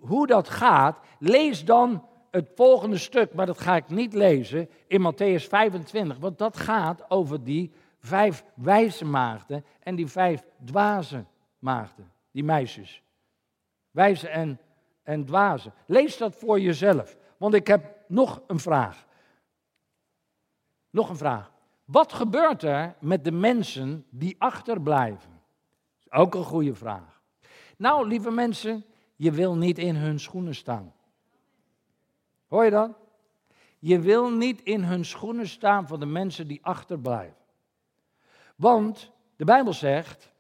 hoe 0.01 0.27
dat 0.27 0.49
gaat, 0.49 0.99
lees 1.19 1.65
dan 1.65 2.07
het 2.31 2.51
volgende 2.55 2.99
stuk, 2.99 3.35
maar 3.35 3.47
dat 3.47 3.61
ga 3.61 3.77
ik 3.77 3.89
niet 3.89 4.15
lezen, 4.15 4.71
in 4.87 5.13
Matthäus 5.13 5.49
25. 5.49 6.19
Want 6.19 6.39
dat 6.39 6.57
gaat 6.57 7.11
over 7.11 7.45
die 7.45 7.73
vijf 8.07 8.45
wijze 8.55 9.05
maagden 9.05 9.65
en 9.81 9.95
die 9.95 10.07
vijf 10.07 10.45
dwaze 10.65 11.25
maagden, 11.59 12.13
die 12.31 12.45
meisjes. 12.45 13.03
Wijze 13.91 14.29
en, 14.29 14.61
en 15.03 15.25
dwazen. 15.25 15.73
Lees 15.87 16.17
dat 16.17 16.35
voor 16.37 16.61
jezelf, 16.61 17.17
want 17.37 17.55
ik 17.55 17.67
heb 17.67 18.05
nog 18.09 18.43
een 18.47 18.59
vraag. 18.59 19.07
Nog 20.91 21.09
een 21.09 21.17
vraag. 21.17 21.53
Wat 21.85 22.13
gebeurt 22.13 22.63
er 22.63 22.95
met 23.01 23.25
de 23.25 23.33
mensen 23.33 24.07
die 24.11 24.37
achterblijven? 24.39 25.43
Ook 26.11 26.35
een 26.35 26.45
goede 26.45 26.75
vraag. 26.75 27.21
Nou, 27.77 28.09
lieve 28.09 28.31
mensen, 28.31 28.85
je 29.17 29.31
wil 29.31 29.57
niet 29.57 29.79
in 29.79 29.97
hun 29.97 30.21
schoenen 30.21 30.55
staan. 30.55 30.95
Hoor 32.49 32.65
je 32.65 32.71
dat? 32.71 32.91
Je 33.79 34.01
wil 34.01 34.31
niet 34.31 34.63
in 34.63 34.83
hun 34.83 35.05
schoenen 35.05 35.49
staan 35.49 35.87
van 35.87 36.01
de 36.01 36.07
mensen 36.07 36.49
die 36.49 36.59
achterblijven. 36.63 37.44
Want 38.55 39.11
de 39.37 39.45
Bijbel 39.45 39.73
zegt, 39.73 40.33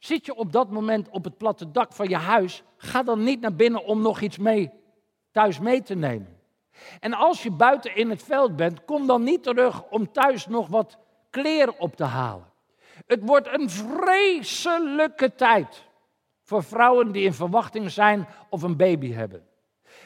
Zit 0.00 0.26
je 0.26 0.34
op 0.34 0.52
dat 0.52 0.70
moment 0.70 1.08
op 1.08 1.24
het 1.24 1.36
platte 1.36 1.70
dak 1.70 1.92
van 1.92 2.08
je 2.08 2.16
huis, 2.16 2.62
ga 2.76 3.02
dan 3.02 3.22
niet 3.22 3.40
naar 3.40 3.54
binnen 3.54 3.84
om 3.84 4.02
nog 4.02 4.20
iets 4.20 4.38
mee 4.38 4.70
thuis 5.32 5.58
mee 5.58 5.82
te 5.82 5.94
nemen. 5.94 6.38
En 7.00 7.12
als 7.12 7.42
je 7.42 7.50
buiten 7.50 7.96
in 7.96 8.10
het 8.10 8.22
veld 8.22 8.56
bent, 8.56 8.84
kom 8.84 9.06
dan 9.06 9.22
niet 9.22 9.42
terug 9.42 9.82
om 9.82 10.12
thuis 10.12 10.46
nog 10.46 10.68
wat 10.68 10.98
kleren 11.30 11.78
op 11.78 11.96
te 11.96 12.04
halen. 12.04 12.52
Het 13.06 13.20
wordt 13.22 13.48
een 13.58 13.70
vreselijke 13.70 15.34
tijd 15.34 15.84
voor 16.42 16.64
vrouwen 16.64 17.12
die 17.12 17.24
in 17.24 17.34
verwachting 17.34 17.90
zijn 17.90 18.26
of 18.48 18.62
een 18.62 18.76
baby 18.76 19.12
hebben. 19.12 19.46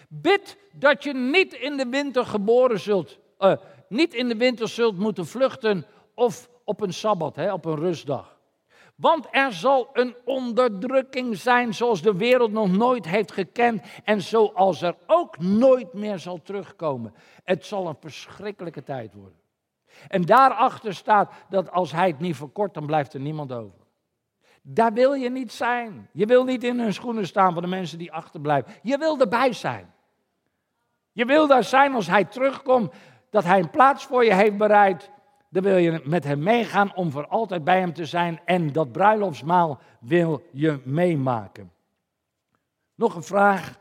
Bid 0.09 0.59
dat 0.73 1.05
je 1.05 1.15
niet 1.15 1.53
in 1.53 1.77
de 1.77 1.89
winter 1.89 2.27
geboren 2.27 2.81
zult, 2.81 3.19
uh, 3.39 3.57
niet 3.95 4.15
in 4.15 4.29
de 4.29 4.37
winter 4.37 4.69
zult 4.69 4.99
moeten 4.99 5.27
vluchten 5.27 5.87
of 6.15 6.49
op 6.65 6.81
een 6.81 6.93
sabbat, 6.93 7.37
hè, 7.37 7.53
op 7.53 7.65
een 7.65 7.77
rustdag. 7.77 8.39
Want 8.95 9.27
er 9.31 9.53
zal 9.53 9.89
een 9.93 10.15
onderdrukking 10.25 11.37
zijn 11.37 11.75
zoals 11.75 12.03
de 12.03 12.17
wereld 12.17 12.53
nog 12.53 12.71
nooit 12.71 13.07
heeft 13.07 13.33
gekend 13.33 13.83
en 14.05 14.23
zoals 14.23 14.83
er 14.83 14.97
ook 15.07 15.39
nooit 15.39 15.93
meer 15.93 16.19
zal 16.19 16.43
terugkomen. 16.43 17.15
Het 17.45 17.65
zal 17.65 17.89
een 17.89 17.97
verschrikkelijke 18.01 18.83
tijd 18.83 19.15
worden. 19.15 19.39
En 20.09 20.23
daarachter 20.23 20.95
staat 20.95 21.33
dat 21.49 21.71
als 21.71 21.93
hij 21.93 22.09
het 22.09 22.19
niet 22.19 22.37
verkort, 22.37 22.75
dan 22.75 22.87
blijft 22.87 23.15
er 23.15 23.21
niemand 23.21 23.53
over. 23.53 23.79
Daar 24.63 24.93
wil 24.93 25.13
je 25.13 25.31
niet 25.31 25.53
zijn. 25.53 26.09
Je 26.13 26.27
wil 26.27 26.45
niet 26.45 26.65
in 26.65 26.81
hun 26.81 26.95
schoenen 26.95 27.27
staan 27.27 27.53
van 27.53 27.63
de 27.63 27.69
mensen 27.69 27.99
die 27.99 28.13
achterblijven. 28.13 28.73
Je 28.83 28.99
wil 28.99 29.21
erbij 29.21 29.53
zijn. 29.53 29.93
Je 31.13 31.25
wil 31.25 31.47
daar 31.47 31.65
zijn 31.65 31.95
als 31.95 32.07
hij 32.07 32.25
terugkomt, 32.25 32.93
dat 33.35 33.45
hij 33.45 33.59
een 33.59 33.71
plaats 33.71 34.05
voor 34.05 34.25
je 34.25 34.35
heeft 34.35 34.57
bereid 34.57 35.11
Dan 35.49 35.63
wil 35.63 35.77
je 35.77 36.03
met 36.05 36.25
hem 36.25 36.43
meegaan 36.43 36.95
om 36.95 37.11
voor 37.11 37.27
altijd 37.27 37.65
bij 37.65 37.79
hem 37.79 37.93
te 37.93 38.07
zijn 38.07 38.41
en 38.45 38.73
dat 38.73 38.93
bruiloftsmaal 38.93 39.79
wil 40.01 40.43
je 40.53 40.81
meemaken. 40.85 41.73
Nog 42.95 43.15
een 43.15 43.23
vraag. 43.23 43.79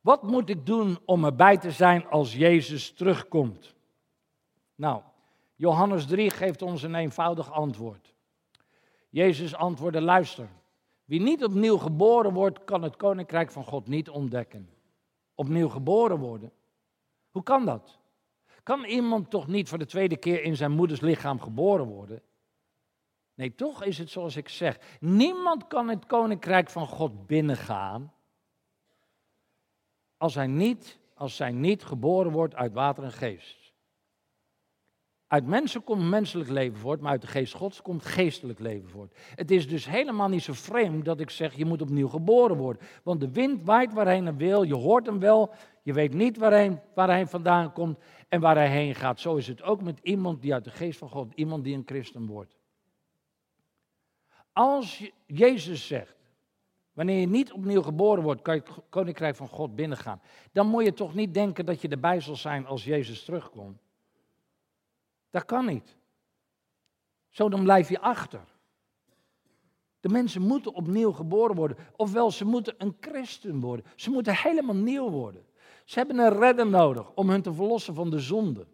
Wat 0.00 0.22
moet 0.22 0.48
ik 0.48 0.66
doen 0.66 0.98
om 1.04 1.24
erbij 1.24 1.58
te 1.58 1.70
zijn 1.70 2.06
als 2.06 2.34
Jezus 2.34 2.92
terugkomt? 2.92 3.74
Nou, 4.74 5.02
Johannes 5.54 6.06
3 6.06 6.30
geeft 6.30 6.62
ons 6.62 6.82
een 6.82 6.94
eenvoudig 6.94 7.52
antwoord. 7.52 8.14
Jezus 9.10 9.54
antwoordde: 9.54 10.00
luister. 10.00 10.48
Wie 11.04 11.20
niet 11.20 11.44
opnieuw 11.44 11.76
geboren 11.78 12.32
wordt, 12.32 12.64
kan 12.64 12.82
het 12.82 12.96
koninkrijk 12.96 13.50
van 13.50 13.64
God 13.64 13.88
niet 13.88 14.10
ontdekken. 14.10 14.70
Opnieuw 15.34 15.68
geboren 15.68 16.18
worden? 16.18 16.52
Hoe 17.34 17.42
kan 17.42 17.64
dat? 17.64 17.98
Kan 18.62 18.84
iemand 18.84 19.30
toch 19.30 19.46
niet 19.46 19.68
voor 19.68 19.78
de 19.78 19.86
tweede 19.86 20.16
keer 20.16 20.42
in 20.42 20.56
zijn 20.56 20.70
moeders 20.70 21.00
lichaam 21.00 21.40
geboren 21.40 21.86
worden? 21.86 22.22
Nee, 23.34 23.54
toch 23.54 23.84
is 23.84 23.98
het 23.98 24.10
zoals 24.10 24.36
ik 24.36 24.48
zeg. 24.48 24.78
Niemand 25.00 25.66
kan 25.66 25.88
het 25.88 26.06
koninkrijk 26.06 26.70
van 26.70 26.86
God 26.86 27.26
binnengaan 27.26 28.14
als 30.16 30.34
hij 30.34 30.46
niet, 30.46 30.98
als 31.14 31.36
zij 31.36 31.52
niet 31.52 31.84
geboren 31.84 32.32
wordt 32.32 32.54
uit 32.54 32.72
water 32.72 33.04
en 33.04 33.12
geest. 33.12 33.63
Uit 35.34 35.46
mensen 35.46 35.84
komt 35.84 36.02
menselijk 36.02 36.50
leven 36.50 36.78
voort, 36.78 37.00
maar 37.00 37.10
uit 37.10 37.20
de 37.20 37.26
geest 37.26 37.54
Gods 37.54 37.82
komt 37.82 38.04
geestelijk 38.04 38.58
leven 38.58 38.88
voort. 38.88 39.16
Het 39.34 39.50
is 39.50 39.68
dus 39.68 39.86
helemaal 39.86 40.28
niet 40.28 40.42
zo 40.42 40.52
vreemd 40.52 41.04
dat 41.04 41.20
ik 41.20 41.30
zeg, 41.30 41.54
je 41.54 41.64
moet 41.64 41.82
opnieuw 41.82 42.08
geboren 42.08 42.56
worden. 42.56 42.82
Want 43.02 43.20
de 43.20 43.30
wind 43.30 43.64
waait 43.64 43.92
waarheen 43.92 44.24
hij 44.24 44.34
wil, 44.34 44.62
je 44.62 44.74
hoort 44.74 45.06
hem 45.06 45.18
wel, 45.18 45.54
je 45.82 45.92
weet 45.92 46.14
niet 46.14 46.36
waarheen, 46.36 46.80
waar 46.94 47.08
hij 47.08 47.26
vandaan 47.26 47.72
komt 47.72 47.98
en 48.28 48.40
waar 48.40 48.54
hij 48.54 48.68
heen 48.68 48.94
gaat. 48.94 49.20
Zo 49.20 49.36
is 49.36 49.46
het 49.46 49.62
ook 49.62 49.82
met 49.82 49.98
iemand 50.02 50.42
die 50.42 50.52
uit 50.52 50.64
de 50.64 50.70
geest 50.70 50.98
van 50.98 51.08
God, 51.08 51.32
iemand 51.34 51.64
die 51.64 51.74
een 51.74 51.86
christen 51.86 52.26
wordt. 52.26 52.56
Als 54.52 55.10
Jezus 55.26 55.86
zegt, 55.86 56.16
wanneer 56.92 57.20
je 57.20 57.28
niet 57.28 57.52
opnieuw 57.52 57.82
geboren 57.82 58.22
wordt, 58.22 58.42
kan 58.42 58.54
je 58.54 58.60
het 58.60 58.84
koninkrijk 58.88 59.36
van 59.36 59.48
God 59.48 59.74
binnengaan. 59.74 60.20
Dan 60.52 60.66
moet 60.66 60.84
je 60.84 60.92
toch 60.92 61.14
niet 61.14 61.34
denken 61.34 61.66
dat 61.66 61.80
je 61.80 61.88
erbij 61.88 62.20
zal 62.20 62.36
zijn 62.36 62.66
als 62.66 62.84
Jezus 62.84 63.24
terugkomt. 63.24 63.83
Dat 65.34 65.44
kan 65.44 65.66
niet. 65.66 65.96
Zo 67.28 67.48
dan 67.48 67.62
blijf 67.62 67.88
je 67.88 68.00
achter. 68.00 68.40
De 70.00 70.08
mensen 70.08 70.42
moeten 70.42 70.74
opnieuw 70.74 71.12
geboren 71.12 71.56
worden. 71.56 71.76
Ofwel, 71.96 72.30
ze 72.30 72.44
moeten 72.44 72.74
een 72.78 72.96
christen 73.00 73.60
worden. 73.60 73.86
Ze 73.96 74.10
moeten 74.10 74.36
helemaal 74.36 74.74
nieuw 74.74 75.10
worden. 75.10 75.46
Ze 75.84 75.98
hebben 75.98 76.18
een 76.18 76.38
redder 76.38 76.66
nodig 76.66 77.12
om 77.14 77.28
hen 77.28 77.42
te 77.42 77.54
verlossen 77.54 77.94
van 77.94 78.10
de 78.10 78.18
zonde. 78.18 78.66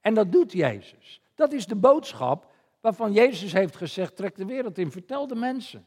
En 0.00 0.14
dat 0.14 0.32
doet 0.32 0.52
Jezus. 0.52 1.20
Dat 1.34 1.52
is 1.52 1.66
de 1.66 1.76
boodschap 1.76 2.52
waarvan 2.80 3.12
Jezus 3.12 3.52
heeft 3.52 3.76
gezegd: 3.76 4.16
trek 4.16 4.36
de 4.36 4.46
wereld 4.46 4.78
in, 4.78 4.90
vertel 4.90 5.26
de 5.26 5.34
mensen. 5.34 5.86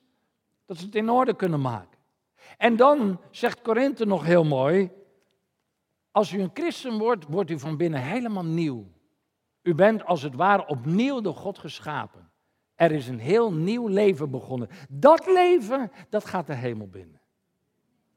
Dat 0.65 0.78
ze 0.78 0.86
het 0.86 0.95
in 0.95 1.09
orde 1.09 1.36
kunnen 1.36 1.61
maken. 1.61 1.99
En 2.57 2.76
dan 2.76 3.21
zegt 3.32 3.61
Korinthe 3.61 4.05
nog 4.05 4.23
heel 4.23 4.43
mooi: 4.43 4.91
als 6.11 6.32
u 6.32 6.41
een 6.41 6.51
christen 6.53 6.97
wordt, 6.97 7.26
wordt 7.28 7.49
u 7.49 7.59
van 7.59 7.78
binnen 7.78 8.01
helemaal 8.01 8.45
nieuw. 8.45 8.93
U 9.66 9.74
bent 9.74 10.05
als 10.05 10.22
het 10.22 10.36
ware 10.36 10.68
opnieuw 10.68 11.22
door 11.22 11.36
God 11.36 11.57
geschapen. 11.57 12.30
Er 12.76 12.91
is 12.91 13.07
een 13.07 13.20
heel 13.20 13.53
nieuw 13.53 13.88
leven 13.88 14.30
begonnen. 14.30 14.70
Dat 14.89 15.26
leven, 15.26 15.91
dat 16.09 16.26
gaat 16.26 16.47
de 16.47 16.55
hemel 16.55 16.88
binnen. 16.88 17.22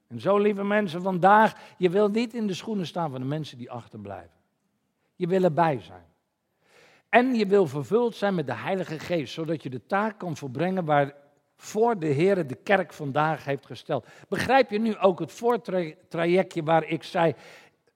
En 0.06 0.20
zo, 0.20 0.38
lieve 0.38 0.64
mensen, 0.64 1.02
vandaag, 1.02 1.74
je 1.78 1.90
wil 1.90 2.08
niet 2.08 2.34
in 2.34 2.46
de 2.46 2.54
schoenen 2.54 2.86
staan 2.86 3.10
van 3.10 3.20
de 3.20 3.26
mensen 3.26 3.58
die 3.58 3.70
achterblijven. 3.70 4.38
Je 5.16 5.26
wil 5.26 5.42
erbij 5.42 5.80
zijn. 5.80 6.04
En 7.08 7.34
je 7.34 7.46
wil 7.46 7.66
vervuld 7.66 8.14
zijn 8.14 8.34
met 8.34 8.46
de 8.46 8.54
Heilige 8.54 8.98
Geest, 8.98 9.32
zodat 9.32 9.62
je 9.62 9.70
de 9.70 9.86
taak 9.86 10.18
kan 10.18 10.36
volbrengen 10.36 10.84
waar 10.84 11.14
voor 11.56 11.98
de 11.98 12.06
Heer 12.06 12.46
de 12.46 12.54
kerk 12.54 12.92
vandaag 12.92 13.44
heeft 13.44 13.66
gesteld. 13.66 14.06
Begrijp 14.28 14.70
je 14.70 14.78
nu 14.78 14.96
ook 14.96 15.18
het 15.18 15.32
voortrajectje 15.32 16.62
waar 16.62 16.84
ik 16.84 17.02
zei, 17.02 17.34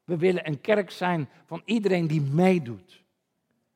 we 0.05 0.17
willen 0.17 0.47
een 0.47 0.61
kerk 0.61 0.91
zijn 0.91 1.29
van 1.47 1.63
iedereen 1.65 2.07
die 2.07 2.21
meedoet. 2.21 3.02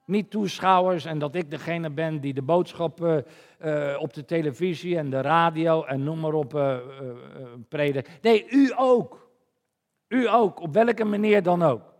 Niet 0.06 0.30
toeschouwers 0.30 1.04
en 1.04 1.18
dat 1.18 1.34
ik 1.34 1.50
degene 1.50 1.90
ben 1.90 2.20
die 2.20 2.34
de 2.34 2.42
boodschappen 2.42 3.24
uh, 3.64 3.96
op 3.98 4.14
de 4.14 4.24
televisie 4.24 4.98
en 4.98 5.10
de 5.10 5.20
radio 5.20 5.84
en 5.84 6.04
noem 6.04 6.20
maar 6.20 6.32
op 6.32 6.54
uh. 6.54 6.78
Nee, 8.22 8.46
u 8.50 8.72
ook. 8.76 9.30
U 10.08 10.28
ook, 10.28 10.60
op 10.60 10.72
welke 10.72 11.04
manier 11.04 11.42
dan 11.42 11.62
ook. 11.62 11.94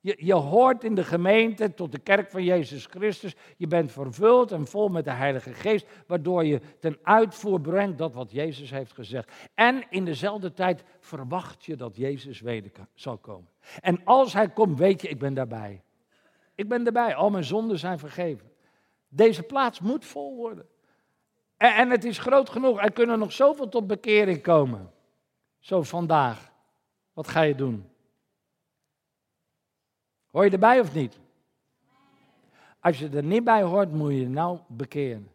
Je, 0.00 0.16
je 0.18 0.34
hoort 0.34 0.84
in 0.84 0.94
de 0.94 1.04
gemeente 1.04 1.74
tot 1.74 1.92
de 1.92 1.98
kerk 1.98 2.30
van 2.30 2.44
Jezus 2.44 2.86
Christus. 2.86 3.34
Je 3.56 3.66
bent 3.66 3.92
vervuld 3.92 4.52
en 4.52 4.66
vol 4.66 4.88
met 4.88 5.04
de 5.04 5.10
Heilige 5.10 5.52
Geest, 5.52 5.86
waardoor 6.06 6.44
je 6.44 6.60
ten 6.80 6.98
uitvoer 7.02 7.60
brengt 7.60 7.98
dat 7.98 8.14
wat 8.14 8.30
Jezus 8.30 8.70
heeft 8.70 8.92
gezegd. 8.92 9.32
En 9.54 9.84
in 9.90 10.04
dezelfde 10.04 10.52
tijd 10.52 10.84
verwacht 11.00 11.64
je 11.64 11.76
dat 11.76 11.96
Jezus 11.96 12.40
weder 12.40 12.70
zal 12.94 13.18
komen. 13.18 13.48
En 13.80 14.04
als 14.04 14.32
Hij 14.32 14.48
komt, 14.48 14.78
weet 14.78 15.02
je, 15.02 15.08
ik 15.08 15.18
ben 15.18 15.34
daarbij. 15.34 15.82
Ik 16.54 16.68
ben 16.68 16.86
erbij. 16.86 17.14
Al 17.14 17.30
mijn 17.30 17.44
zonden 17.44 17.78
zijn 17.78 17.98
vergeven. 17.98 18.52
Deze 19.08 19.42
plaats 19.42 19.80
moet 19.80 20.04
vol 20.04 20.36
worden. 20.36 20.66
En, 21.56 21.74
en 21.74 21.90
het 21.90 22.04
is 22.04 22.18
groot 22.18 22.50
genoeg. 22.50 22.80
Er 22.80 22.92
kunnen 22.92 23.18
nog 23.18 23.32
zoveel 23.32 23.68
tot 23.68 23.86
bekering 23.86 24.42
komen. 24.42 24.90
Zo 25.58 25.82
vandaag. 25.82 26.52
Wat 27.12 27.28
ga 27.28 27.40
je 27.40 27.54
doen? 27.54 27.90
Hoor 30.30 30.44
je 30.44 30.50
erbij 30.50 30.80
of 30.80 30.94
niet? 30.94 31.20
Als 32.80 32.98
je 32.98 33.08
er 33.08 33.24
niet 33.24 33.44
bij 33.44 33.62
hoort, 33.62 33.92
moet 33.92 34.12
je 34.12 34.28
nou 34.28 34.58
bekeren. 34.68 35.30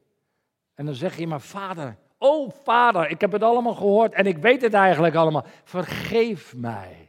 En 0.74 0.86
dan 0.86 0.96
zeg 0.96 1.18
je 1.18 1.28
maar, 1.28 1.42
vader, 1.42 1.98
oh 2.18 2.52
vader, 2.64 3.10
ik 3.10 3.22
heb 3.22 3.32
het 3.32 3.44
allemaal 3.44 3.76
gehoord 3.76 4.14
en 4.14 4.26
ik 4.26 4.38
weet 4.38 4.62
het 4.62 4.74
eigenlijk 4.74 5.16
allemaal. 5.16 5.46
Vergeef 5.64 6.56
mij. 6.56 7.07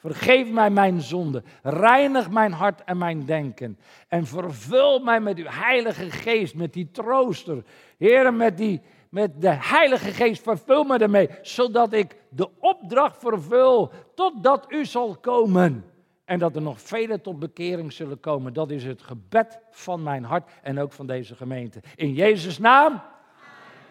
Vergeef 0.00 0.50
mij 0.50 0.70
mijn 0.70 1.00
zonde. 1.00 1.42
Reinig 1.62 2.30
mijn 2.30 2.52
hart 2.52 2.84
en 2.84 2.98
mijn 2.98 3.24
denken. 3.24 3.78
En 4.08 4.26
vervul 4.26 4.98
mij 4.98 5.20
met 5.20 5.38
uw 5.38 5.48
Heilige 5.48 6.10
Geest, 6.10 6.54
met 6.54 6.72
die 6.72 6.90
trooster. 6.90 7.64
Heer, 7.98 8.34
met, 8.34 8.56
die, 8.56 8.80
met 9.08 9.40
de 9.40 9.56
Heilige 9.58 10.10
Geest, 10.10 10.42
vervul 10.42 10.84
me 10.84 10.98
ermee. 10.98 11.28
Zodat 11.42 11.92
ik 11.92 12.16
de 12.28 12.48
opdracht 12.58 13.18
vervul 13.18 13.92
totdat 14.14 14.66
u 14.68 14.84
zal 14.84 15.16
komen. 15.16 15.84
En 16.24 16.38
dat 16.38 16.56
er 16.56 16.62
nog 16.62 16.80
velen 16.80 17.20
tot 17.20 17.38
bekering 17.38 17.92
zullen 17.92 18.20
komen. 18.20 18.52
Dat 18.52 18.70
is 18.70 18.84
het 18.84 19.02
gebed 19.02 19.58
van 19.70 20.02
mijn 20.02 20.24
hart 20.24 20.50
en 20.62 20.78
ook 20.78 20.92
van 20.92 21.06
deze 21.06 21.36
gemeente. 21.36 21.80
In 21.96 22.12
Jezus' 22.12 22.58
naam. 22.58 23.00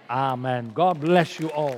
Amen. 0.06 0.72
God 0.74 1.00
bless 1.00 1.38
you 1.38 1.52
all. 1.52 1.78